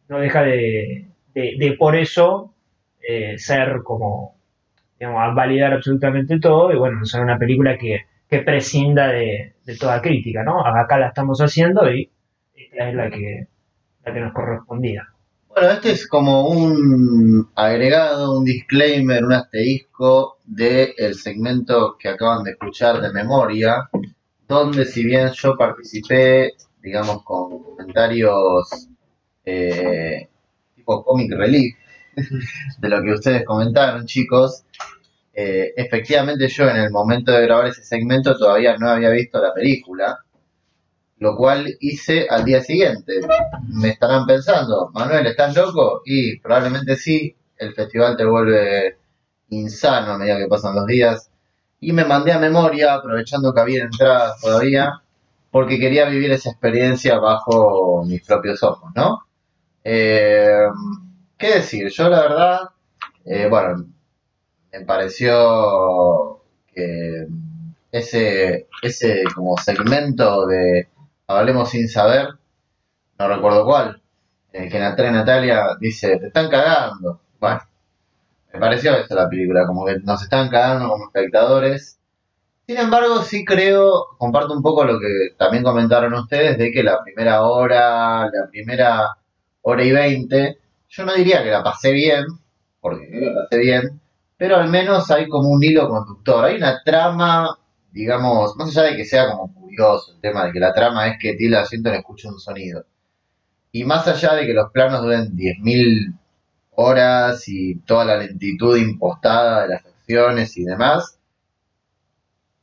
no 0.09 0.19
deja 0.19 0.41
de, 0.43 1.07
de- 1.33 1.75
por 1.77 1.95
eso 1.95 2.53
eh, 3.07 3.37
ser 3.37 3.81
como. 3.83 4.35
Digamos, 4.99 5.35
validar 5.35 5.73
absolutamente 5.73 6.39
todo. 6.39 6.71
Y 6.73 6.77
bueno, 6.77 7.05
ser 7.05 7.21
una 7.21 7.37
película 7.39 7.77
que, 7.77 8.01
que 8.31 8.43
prescinda 8.43 9.09
de, 9.09 9.55
de 9.65 9.77
toda 9.77 10.01
crítica, 10.01 10.41
¿no? 10.41 10.65
Acá 10.65 10.97
la 10.97 11.09
estamos 11.09 11.39
haciendo 11.39 11.91
y 11.93 12.09
esta 12.55 12.87
es 12.87 12.95
la 12.95 13.09
que, 13.09 13.47
la 14.05 14.13
que 14.13 14.19
nos 14.21 14.33
correspondía. 14.33 15.05
Bueno, 15.49 15.71
este 15.71 15.91
es 15.91 16.07
como 16.07 16.47
un 16.47 17.49
agregado, 17.55 18.37
un 18.37 18.45
disclaimer, 18.45 19.25
un 19.25 19.33
asterisco 19.33 20.37
del 20.45 21.13
segmento 21.15 21.97
que 21.99 22.07
acaban 22.07 22.45
de 22.45 22.51
escuchar 22.51 23.01
de 23.01 23.11
memoria, 23.11 23.89
donde 24.47 24.85
si 24.85 25.03
bien 25.03 25.29
yo 25.33 25.57
participé, 25.57 26.53
digamos, 26.81 27.23
con 27.25 27.61
comentarios 27.61 28.87
eh, 29.43 30.29
tipo 30.73 31.03
comic 31.03 31.33
relief 31.33 31.75
de 32.79 32.89
lo 32.89 33.03
que 33.03 33.11
ustedes 33.11 33.43
comentaron, 33.43 34.05
chicos, 34.05 34.63
eh, 35.33 35.73
efectivamente 35.75 36.47
yo 36.47 36.69
en 36.69 36.77
el 36.77 36.91
momento 36.91 37.31
de 37.31 37.43
grabar 37.43 37.67
ese 37.67 37.83
segmento 37.83 38.37
todavía 38.37 38.77
no 38.77 38.89
había 38.89 39.09
visto 39.09 39.41
la 39.41 39.53
película, 39.53 40.19
lo 41.19 41.35
cual 41.35 41.77
hice 41.79 42.27
al 42.29 42.43
día 42.43 42.61
siguiente. 42.61 43.21
Me 43.69 43.89
estarán 43.89 44.25
pensando, 44.25 44.89
Manuel, 44.93 45.27
¿estás 45.27 45.55
loco? 45.55 46.01
Y 46.05 46.39
probablemente 46.39 46.95
sí, 46.95 47.35
el 47.57 47.73
festival 47.73 48.17
te 48.17 48.25
vuelve 48.25 48.97
insano 49.49 50.13
a 50.13 50.17
medida 50.17 50.37
que 50.37 50.47
pasan 50.47 50.75
los 50.75 50.87
días. 50.87 51.29
Y 51.79 51.93
me 51.93 52.05
mandé 52.05 52.31
a 52.33 52.39
memoria, 52.39 52.95
aprovechando 52.95 53.53
que 53.53 53.61
había 53.61 53.83
entradas 53.83 54.39
todavía, 54.41 55.01
porque 55.51 55.79
quería 55.79 56.05
vivir 56.09 56.31
esa 56.31 56.49
experiencia 56.51 57.19
bajo 57.19 58.03
mis 58.05 58.23
propios 58.25 58.63
ojos, 58.63 58.91
¿no? 58.95 59.25
Eh, 59.83 60.67
¿Qué 61.37 61.55
decir? 61.55 61.89
Yo 61.89 62.09
la 62.09 62.21
verdad, 62.21 62.59
eh, 63.25 63.47
bueno, 63.49 63.85
me 64.71 64.85
pareció 64.85 66.41
que 66.73 67.27
ese, 67.91 68.67
ese 68.81 69.23
como 69.35 69.57
segmento 69.57 70.45
de 70.47 70.87
Hablemos 71.27 71.69
sin 71.69 71.87
saber, 71.87 72.27
no 73.17 73.27
recuerdo 73.27 73.65
cuál, 73.65 74.01
eh, 74.53 74.69
que 74.69 74.79
Natalia 74.79 75.11
Natalia 75.11 75.63
dice, 75.79 76.17
te 76.17 76.27
están 76.27 76.49
cagando. 76.49 77.21
Bueno, 77.39 77.61
me 78.53 78.59
pareció 78.59 78.95
eso 78.95 79.15
la 79.15 79.29
película, 79.29 79.65
como 79.65 79.85
que 79.85 79.99
nos 79.99 80.21
están 80.21 80.49
cagando 80.49 80.89
como 80.89 81.05
espectadores. 81.05 81.99
Sin 82.67 82.77
embargo, 82.77 83.21
sí 83.23 83.45
creo, 83.45 84.07
comparto 84.17 84.53
un 84.53 84.61
poco 84.61 84.83
lo 84.85 84.99
que 84.99 85.35
también 85.37 85.63
comentaron 85.63 86.13
ustedes, 86.13 86.57
de 86.57 86.71
que 86.71 86.83
la 86.83 87.03
primera 87.03 87.43
hora, 87.43 88.25
la 88.25 88.49
primera 88.49 89.15
hora 89.61 89.83
y 89.83 89.91
veinte, 89.91 90.57
yo 90.89 91.05
no 91.05 91.13
diría 91.13 91.43
que 91.43 91.51
la 91.51 91.63
pasé 91.63 91.91
bien, 91.93 92.25
porque 92.79 93.07
no 93.09 93.31
la 93.31 93.43
pasé 93.43 93.57
bien, 93.59 94.01
pero 94.41 94.55
al 94.55 94.69
menos 94.69 95.11
hay 95.11 95.27
como 95.27 95.49
un 95.49 95.63
hilo 95.63 95.87
conductor, 95.87 96.43
hay 96.45 96.55
una 96.55 96.81
trama, 96.83 97.59
digamos, 97.91 98.55
más 98.55 98.69
allá 98.69 98.89
de 98.89 98.97
que 98.97 99.05
sea 99.05 99.29
como 99.29 99.53
curioso 99.53 100.13
el 100.13 100.19
tema 100.19 100.45
de 100.45 100.51
que 100.51 100.59
la 100.59 100.73
trama 100.73 101.07
es 101.09 101.19
que 101.19 101.35
Tilda 101.35 101.63
Swinton 101.63 101.93
escucha 101.93 102.27
un 102.27 102.39
sonido, 102.39 102.83
y 103.71 103.83
más 103.83 104.07
allá 104.07 104.33
de 104.33 104.47
que 104.47 104.53
los 104.55 104.71
planos 104.71 105.03
duren 105.03 105.37
10.000 105.37 106.17
horas 106.71 107.47
y 107.47 107.75
toda 107.81 108.03
la 108.03 108.17
lentitud 108.17 108.75
impostada 108.77 109.61
de 109.61 109.67
las 109.75 109.85
acciones 109.85 110.57
y 110.57 110.63
demás, 110.63 111.19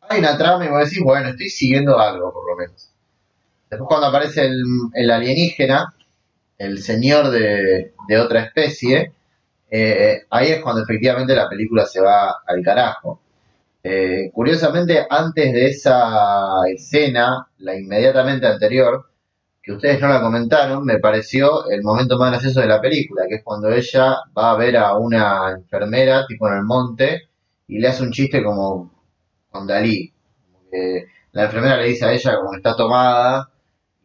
hay 0.00 0.18
una 0.18 0.36
trama 0.36 0.64
y 0.64 0.70
vos 0.70 0.84
decís, 0.84 1.04
bueno, 1.04 1.28
estoy 1.28 1.48
siguiendo 1.48 1.96
algo 2.00 2.32
por 2.32 2.50
lo 2.50 2.56
menos. 2.56 2.90
Después 3.70 3.86
cuando 3.86 4.08
aparece 4.08 4.46
el, 4.46 4.64
el 4.94 5.10
alienígena, 5.12 5.94
el 6.58 6.82
señor 6.82 7.30
de, 7.30 7.94
de 8.08 8.18
otra 8.18 8.40
especie, 8.40 9.12
eh, 9.70 10.22
ahí 10.30 10.48
es 10.48 10.62
cuando 10.62 10.82
efectivamente 10.82 11.34
la 11.34 11.48
película 11.48 11.86
se 11.86 12.00
va 12.00 12.36
al 12.46 12.62
carajo. 12.62 13.20
Eh, 13.82 14.30
curiosamente, 14.32 15.06
antes 15.08 15.52
de 15.52 15.66
esa 15.66 16.62
escena, 16.68 17.46
la 17.58 17.76
inmediatamente 17.76 18.46
anterior, 18.46 19.06
que 19.62 19.72
ustedes 19.72 20.00
no 20.00 20.08
la 20.08 20.20
comentaron, 20.20 20.84
me 20.84 20.98
pareció 20.98 21.68
el 21.70 21.82
momento 21.82 22.18
más 22.18 22.30
gracioso 22.32 22.60
de 22.60 22.66
la 22.66 22.80
película, 22.80 23.24
que 23.28 23.36
es 23.36 23.44
cuando 23.44 23.70
ella 23.70 24.16
va 24.36 24.52
a 24.52 24.56
ver 24.56 24.76
a 24.76 24.96
una 24.96 25.52
enfermera, 25.52 26.26
tipo 26.26 26.48
en 26.48 26.54
el 26.54 26.62
monte, 26.64 27.28
y 27.66 27.78
le 27.78 27.88
hace 27.88 28.02
un 28.02 28.12
chiste 28.12 28.42
como 28.42 28.90
con 29.50 29.66
Dalí. 29.66 30.12
Que 30.70 31.06
la 31.32 31.44
enfermera 31.44 31.76
le 31.76 31.88
dice 31.88 32.04
a 32.06 32.12
ella 32.12 32.36
como 32.36 32.54
está 32.54 32.76
tomada, 32.76 33.50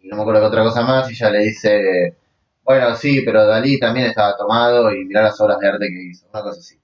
y 0.01 0.07
no 0.07 0.17
me 0.17 0.21
acuerdo 0.23 0.41
qué 0.41 0.47
otra 0.47 0.63
cosa 0.63 0.81
más, 0.83 1.09
y 1.09 1.13
ella 1.13 1.29
le 1.31 1.39
dice, 1.39 2.17
bueno, 2.63 2.95
sí, 2.95 3.21
pero 3.25 3.45
Dalí 3.45 3.79
también 3.79 4.07
estaba 4.07 4.37
tomado 4.37 4.93
y 4.93 5.05
mirá 5.05 5.23
las 5.23 5.39
obras 5.41 5.59
de 5.59 5.67
arte 5.67 5.87
que 5.87 6.03
hizo, 6.11 6.27
una 6.31 6.43
cosa 6.43 6.59
así. 6.59 6.79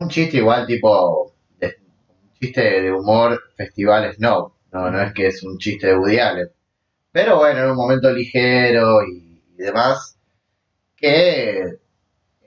Un 0.00 0.08
chiste 0.08 0.38
igual 0.38 0.66
tipo, 0.66 1.34
un 1.60 2.34
chiste 2.40 2.82
de 2.82 2.92
humor 2.92 3.40
festival 3.56 4.12
snob, 4.14 4.52
no, 4.72 4.90
no 4.90 5.02
es 5.02 5.12
que 5.12 5.26
es 5.28 5.42
un 5.42 5.58
chiste 5.58 5.88
de 5.88 5.96
Woody 5.98 6.18
Allen. 6.18 6.50
Pero 7.12 7.36
bueno, 7.38 7.64
en 7.64 7.70
un 7.70 7.76
momento 7.76 8.10
ligero 8.12 9.02
y, 9.06 9.42
y 9.58 9.62
demás, 9.62 10.18
que 10.96 11.78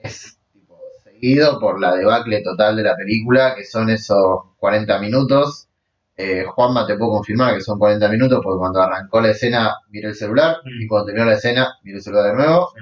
es 0.02 0.38
tipo, 0.52 0.78
seguido 1.04 1.58
por 1.60 1.80
la 1.80 1.94
debacle 1.96 2.42
total 2.42 2.76
de 2.76 2.82
la 2.84 2.96
película, 2.96 3.54
que 3.56 3.64
son 3.64 3.90
esos 3.90 4.42
40 4.58 4.98
minutos. 5.00 5.68
Eh, 6.24 6.44
Juanma, 6.44 6.86
te 6.86 6.96
puedo 6.96 7.12
confirmar 7.12 7.54
que 7.54 7.60
son 7.62 7.78
40 7.78 8.08
minutos, 8.08 8.40
porque 8.42 8.58
cuando 8.58 8.80
arrancó 8.80 9.20
la 9.20 9.30
escena 9.30 9.74
miré 9.90 10.08
el 10.08 10.14
celular, 10.14 10.58
Mm. 10.64 10.82
y 10.82 10.86
cuando 10.86 11.06
terminó 11.06 11.26
la 11.26 11.34
escena 11.34 11.74
miré 11.82 11.96
el 11.98 12.02
celular 12.02 12.26
de 12.30 12.34
nuevo. 12.34 12.72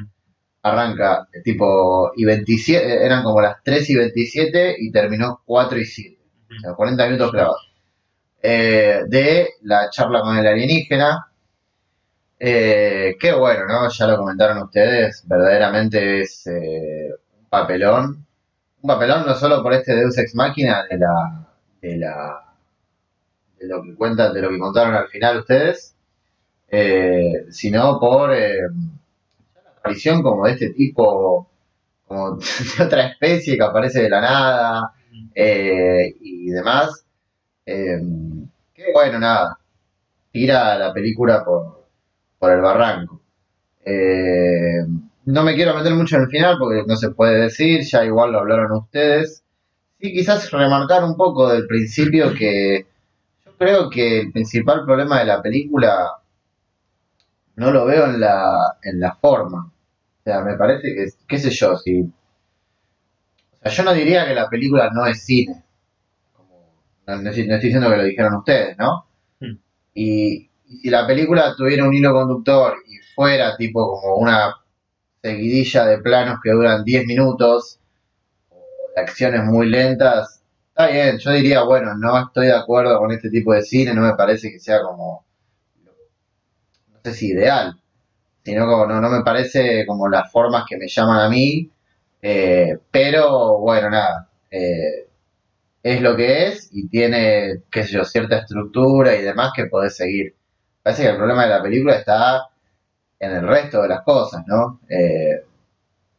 Arranca 0.63 1.27
eh, 1.33 1.41
tipo, 1.43 2.13
y 2.17 2.25
27, 2.27 2.87
eh, 2.87 3.07
eran 3.07 3.23
como 3.23 3.41
las 3.41 3.63
3 3.65 3.89
y 3.91 3.97
27 3.97 4.77
y 4.79 4.91
terminó 4.93 5.41
4 5.47 5.79
y 5.79 5.85
7. 5.87 6.19
O 6.59 6.61
sea, 6.61 6.75
40 6.75 7.07
minutos 7.07 7.31
clavados. 7.31 7.73
Eh, 8.43 9.03
de 9.09 9.49
la 9.63 9.89
charla 9.91 10.21
con 10.21 10.37
el 10.37 10.47
alienígena. 10.47 11.27
Eh, 12.39 13.17
qué 13.21 13.33
bueno, 13.33 13.67
¿no? 13.67 13.89
Ya 13.89 14.07
lo 14.07 14.17
comentaron 14.19 14.59
ustedes. 14.63 15.25
Verdaderamente 15.27 16.21
es 16.23 16.45
un 16.47 17.47
papelón. 17.49 18.27
Un 18.83 18.89
papelón 18.89 19.25
no 19.27 19.35
solo 19.35 19.63
por 19.63 19.73
este 19.75 19.95
Deus 19.95 20.17
Ex 20.19 20.35
Máquina 20.35 20.85
de 20.91 20.99
la, 20.99 21.47
de 21.83 21.97
la, 21.99 22.50
de 23.61 23.69
lo 23.69 23.83
que 23.83 23.95
cuentan, 23.95 24.33
de 24.33 24.43
lo 24.43 24.49
que 24.49 24.59
contaron 24.59 24.95
al 24.95 25.09
final 25.09 25.39
ustedes, 25.39 25.95
eh, 26.69 27.47
sino 27.51 28.01
por 28.01 28.33
eh, 28.35 28.61
aparición 29.79 30.23
como 30.23 30.47
de 30.47 30.53
este 30.53 30.71
tipo, 30.71 31.49
como 32.07 32.37
de 32.79 32.85
otra 32.85 33.09
especie 33.09 33.57
que 33.57 33.65
aparece 33.65 34.03
de 34.03 34.11
la 34.11 34.21
nada 34.21 34.93
eh, 35.35 36.15
y 36.21 36.51
demás. 36.51 37.05
Eh, 37.67 38.01
que 38.75 38.85
bueno, 38.93 39.19
nada, 39.19 39.59
tira 40.33 40.79
la 40.79 40.93
película 40.93 41.45
por, 41.45 41.87
por 42.39 42.53
el 42.53 42.61
barranco. 42.61 43.21
Eh, 43.85 44.85
no 45.27 45.43
me 45.43 45.55
quiero 45.55 45.75
meter 45.75 45.95
mucho 45.95 46.17
en 46.17 46.23
el 46.23 46.29
final 46.29 46.57
porque 46.59 46.85
no 46.87 46.97
se 46.97 47.11
puede 47.11 47.43
decir, 47.43 47.83
ya 47.83 48.05
igual 48.05 48.33
lo 48.33 48.41
hablaron 48.41 48.73
ustedes. 48.73 49.45
Sí, 50.01 50.13
quizás 50.13 50.51
remarcar 50.51 51.05
un 51.05 51.17
poco 51.17 51.49
del 51.51 51.67
principio 51.67 52.33
que 52.33 52.87
creo 53.61 53.91
que 53.91 54.21
el 54.21 54.33
principal 54.33 54.87
problema 54.87 55.19
de 55.19 55.27
la 55.27 55.43
película 55.43 56.13
no 57.57 57.71
lo 57.71 57.85
veo 57.85 58.07
en 58.07 58.19
la, 58.19 58.79
en 58.83 58.99
la 58.99 59.15
forma. 59.17 59.67
O 59.67 60.23
sea, 60.25 60.41
me 60.41 60.57
parece 60.57 60.95
que, 60.95 61.09
qué 61.29 61.39
sé 61.39 61.51
yo, 61.51 61.77
si... 61.77 62.01
O 62.01 62.11
sea, 63.63 63.71
yo 63.71 63.83
no 63.83 63.93
diría 63.93 64.27
que 64.27 64.35
la 64.35 64.49
película 64.49 64.89
no 64.91 65.05
es 65.05 65.23
cine. 65.27 65.63
Como, 66.33 66.73
no, 67.07 67.17
no 67.21 67.29
estoy 67.29 67.47
no 67.47 67.57
estoy 67.57 67.69
diciendo 67.69 67.91
que 67.91 67.97
lo 67.99 68.05
dijeron 68.05 68.37
ustedes, 68.37 68.79
¿no? 68.79 69.05
Hmm. 69.41 69.59
Y, 69.93 70.49
y 70.67 70.79
si 70.79 70.89
la 70.89 71.07
película 71.07 71.55
tuviera 71.55 71.85
un 71.85 71.93
hilo 71.93 72.15
conductor 72.15 72.77
y 72.87 72.97
fuera 73.15 73.59
tipo 73.59 74.01
como 74.01 74.17
una 74.17 74.55
seguidilla 75.21 75.85
de 75.85 75.99
planos 75.99 76.39
que 76.43 76.51
duran 76.51 76.83
10 76.83 77.07
minutos 77.07 77.79
o 78.49 78.65
de 78.97 79.03
acciones 79.03 79.45
muy 79.45 79.69
lentas, 79.69 80.40
bien, 80.89 81.19
yo 81.19 81.31
diría, 81.33 81.63
bueno, 81.65 81.95
no 81.97 82.19
estoy 82.27 82.47
de 82.47 82.55
acuerdo 82.55 82.99
con 82.99 83.11
este 83.13 83.31
tipo 83.31 83.53
de 83.53 83.63
cine, 83.63 83.95
no 83.95 84.03
me 84.03 84.15
parece 84.15 84.51
que 84.51 84.61
sea 84.61 84.81
como, 84.83 85.25
no 86.89 87.01
sé 87.05 87.15
si 87.15 87.29
ideal, 87.29 87.81
sino 88.45 88.67
como 88.67 88.87
no, 88.87 89.01
no 89.01 89.11
me 89.11 89.23
parece 89.23 89.87
como 89.87 90.09
las 90.09 90.31
formas 90.33 90.65
que 90.69 90.77
me 90.77 90.89
llaman 90.89 91.21
a 91.21 91.29
mí, 91.29 91.71
eh, 92.23 92.79
pero 92.91 93.59
bueno, 93.59 93.91
nada, 93.91 94.29
eh, 94.51 95.09
es 95.83 96.01
lo 96.03 96.17
que 96.17 96.49
es 96.49 96.69
y 96.73 96.89
tiene, 96.89 97.63
qué 97.71 97.85
sé 97.85 97.93
yo, 97.93 98.05
cierta 98.05 98.39
estructura 98.39 99.17
y 99.17 99.23
demás 99.23 99.53
que 99.55 99.67
podés 99.67 99.97
seguir. 99.97 100.35
Parece 100.83 101.03
que 101.03 101.09
el 101.11 101.17
problema 101.17 101.45
de 101.45 101.51
la 101.51 101.63
película 101.63 101.97
está 101.97 102.49
en 103.19 103.33
el 103.33 103.47
resto 103.47 103.83
de 103.83 103.89
las 103.89 104.03
cosas, 104.03 104.43
¿no? 104.47 104.81
Eh, 104.89 105.45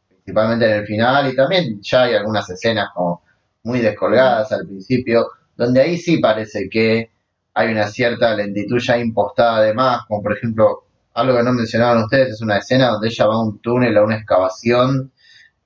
principalmente 0.08 0.66
en 0.66 0.72
el 0.78 0.86
final 0.86 1.32
y 1.32 1.36
también 1.36 1.80
ya 1.82 2.04
hay 2.04 2.14
algunas 2.14 2.48
escenas 2.50 2.90
como 2.94 3.22
muy 3.62 3.80
descolgadas 3.80 4.52
al 4.52 4.66
principio, 4.66 5.28
donde 5.56 5.80
ahí 5.80 5.98
sí 5.98 6.18
parece 6.18 6.68
que 6.68 7.10
hay 7.54 7.72
una 7.72 7.86
cierta 7.88 8.34
lentitud 8.34 8.78
ya 8.78 8.98
impostada 8.98 9.58
además, 9.58 10.02
como 10.08 10.22
por 10.22 10.36
ejemplo, 10.36 10.84
algo 11.14 11.36
que 11.36 11.42
no 11.42 11.52
mencionaban 11.52 12.02
ustedes, 12.02 12.30
es 12.30 12.40
una 12.40 12.58
escena 12.58 12.88
donde 12.88 13.08
ella 13.08 13.26
va 13.26 13.34
a 13.34 13.42
un 13.42 13.60
túnel, 13.60 13.96
a 13.96 14.04
una 14.04 14.16
excavación, 14.16 15.12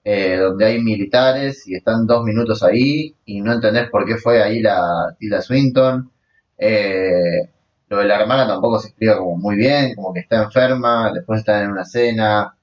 eh, 0.04 0.36
donde 0.36 0.66
hay 0.66 0.82
militares 0.82 1.66
y 1.66 1.74
están 1.74 2.06
dos 2.06 2.24
minutos 2.24 2.62
ahí 2.62 3.14
y 3.24 3.40
no 3.40 3.52
entendés 3.52 3.90
por 3.90 4.06
qué 4.06 4.16
fue 4.16 4.42
ahí 4.42 4.60
la 4.60 5.16
Tilda 5.18 5.42
Swinton. 5.42 6.10
Eh, 6.58 7.50
lo 7.88 7.98
de 7.98 8.04
la 8.04 8.20
hermana 8.20 8.46
tampoco 8.46 8.78
se 8.80 8.88
explica 8.88 9.18
como 9.18 9.36
muy 9.36 9.56
bien, 9.56 9.94
como 9.94 10.12
que 10.12 10.20
está 10.20 10.42
enferma, 10.42 11.12
después 11.12 11.40
están 11.40 11.64
en 11.64 11.70
una 11.70 11.84
cena 11.84 12.56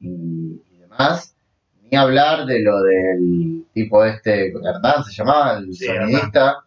y, 0.00 0.62
y 0.70 0.78
demás. 0.78 1.34
Ni 1.90 1.98
hablar 1.98 2.46
de 2.46 2.60
lo 2.60 2.80
del 2.82 3.64
tipo 3.74 4.04
este, 4.04 4.48
Hernán 4.48 5.04
se 5.04 5.12
llamaba, 5.12 5.58
el 5.58 5.74
Sí, 5.74 5.86
sonidista, 5.86 6.64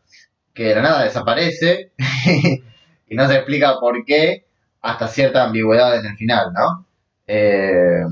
que 0.54 0.66
de 0.66 0.76
la 0.76 0.82
nada 0.82 1.04
desaparece 1.04 1.92
y 3.08 3.16
no 3.16 3.28
se 3.28 3.36
explica 3.36 3.80
por 3.80 4.04
qué 4.06 4.46
hasta 4.82 5.08
cierta 5.08 5.44
ambigüedad 5.44 6.00
en 6.00 6.06
el 6.08 6.18
final, 6.18 6.52
¿no? 6.54 6.86
Eh, 7.26 8.04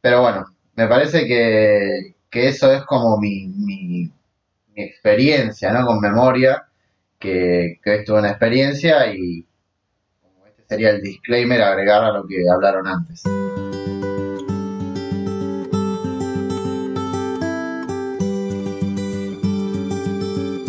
pero 0.00 0.22
bueno, 0.22 0.46
me 0.74 0.86
parece 0.86 1.26
que, 1.26 2.14
que 2.30 2.48
eso 2.48 2.72
es 2.72 2.82
como 2.84 3.18
mi, 3.18 3.46
mi, 3.46 4.10
mi 4.74 4.82
experiencia, 4.82 5.70
¿no? 5.72 5.84
Con 5.86 6.00
memoria, 6.00 6.64
que, 7.18 7.78
que 7.82 7.96
esto 7.96 8.14
es 8.14 8.20
una 8.20 8.30
experiencia 8.30 9.14
y 9.14 9.46
como 10.22 10.46
este 10.46 10.62
sería 10.66 10.90
el 10.90 11.02
disclaimer 11.02 11.62
agregar 11.62 12.04
a 12.04 12.12
lo 12.12 12.26
que 12.26 12.42
hablaron 12.50 12.86
antes. 12.86 13.22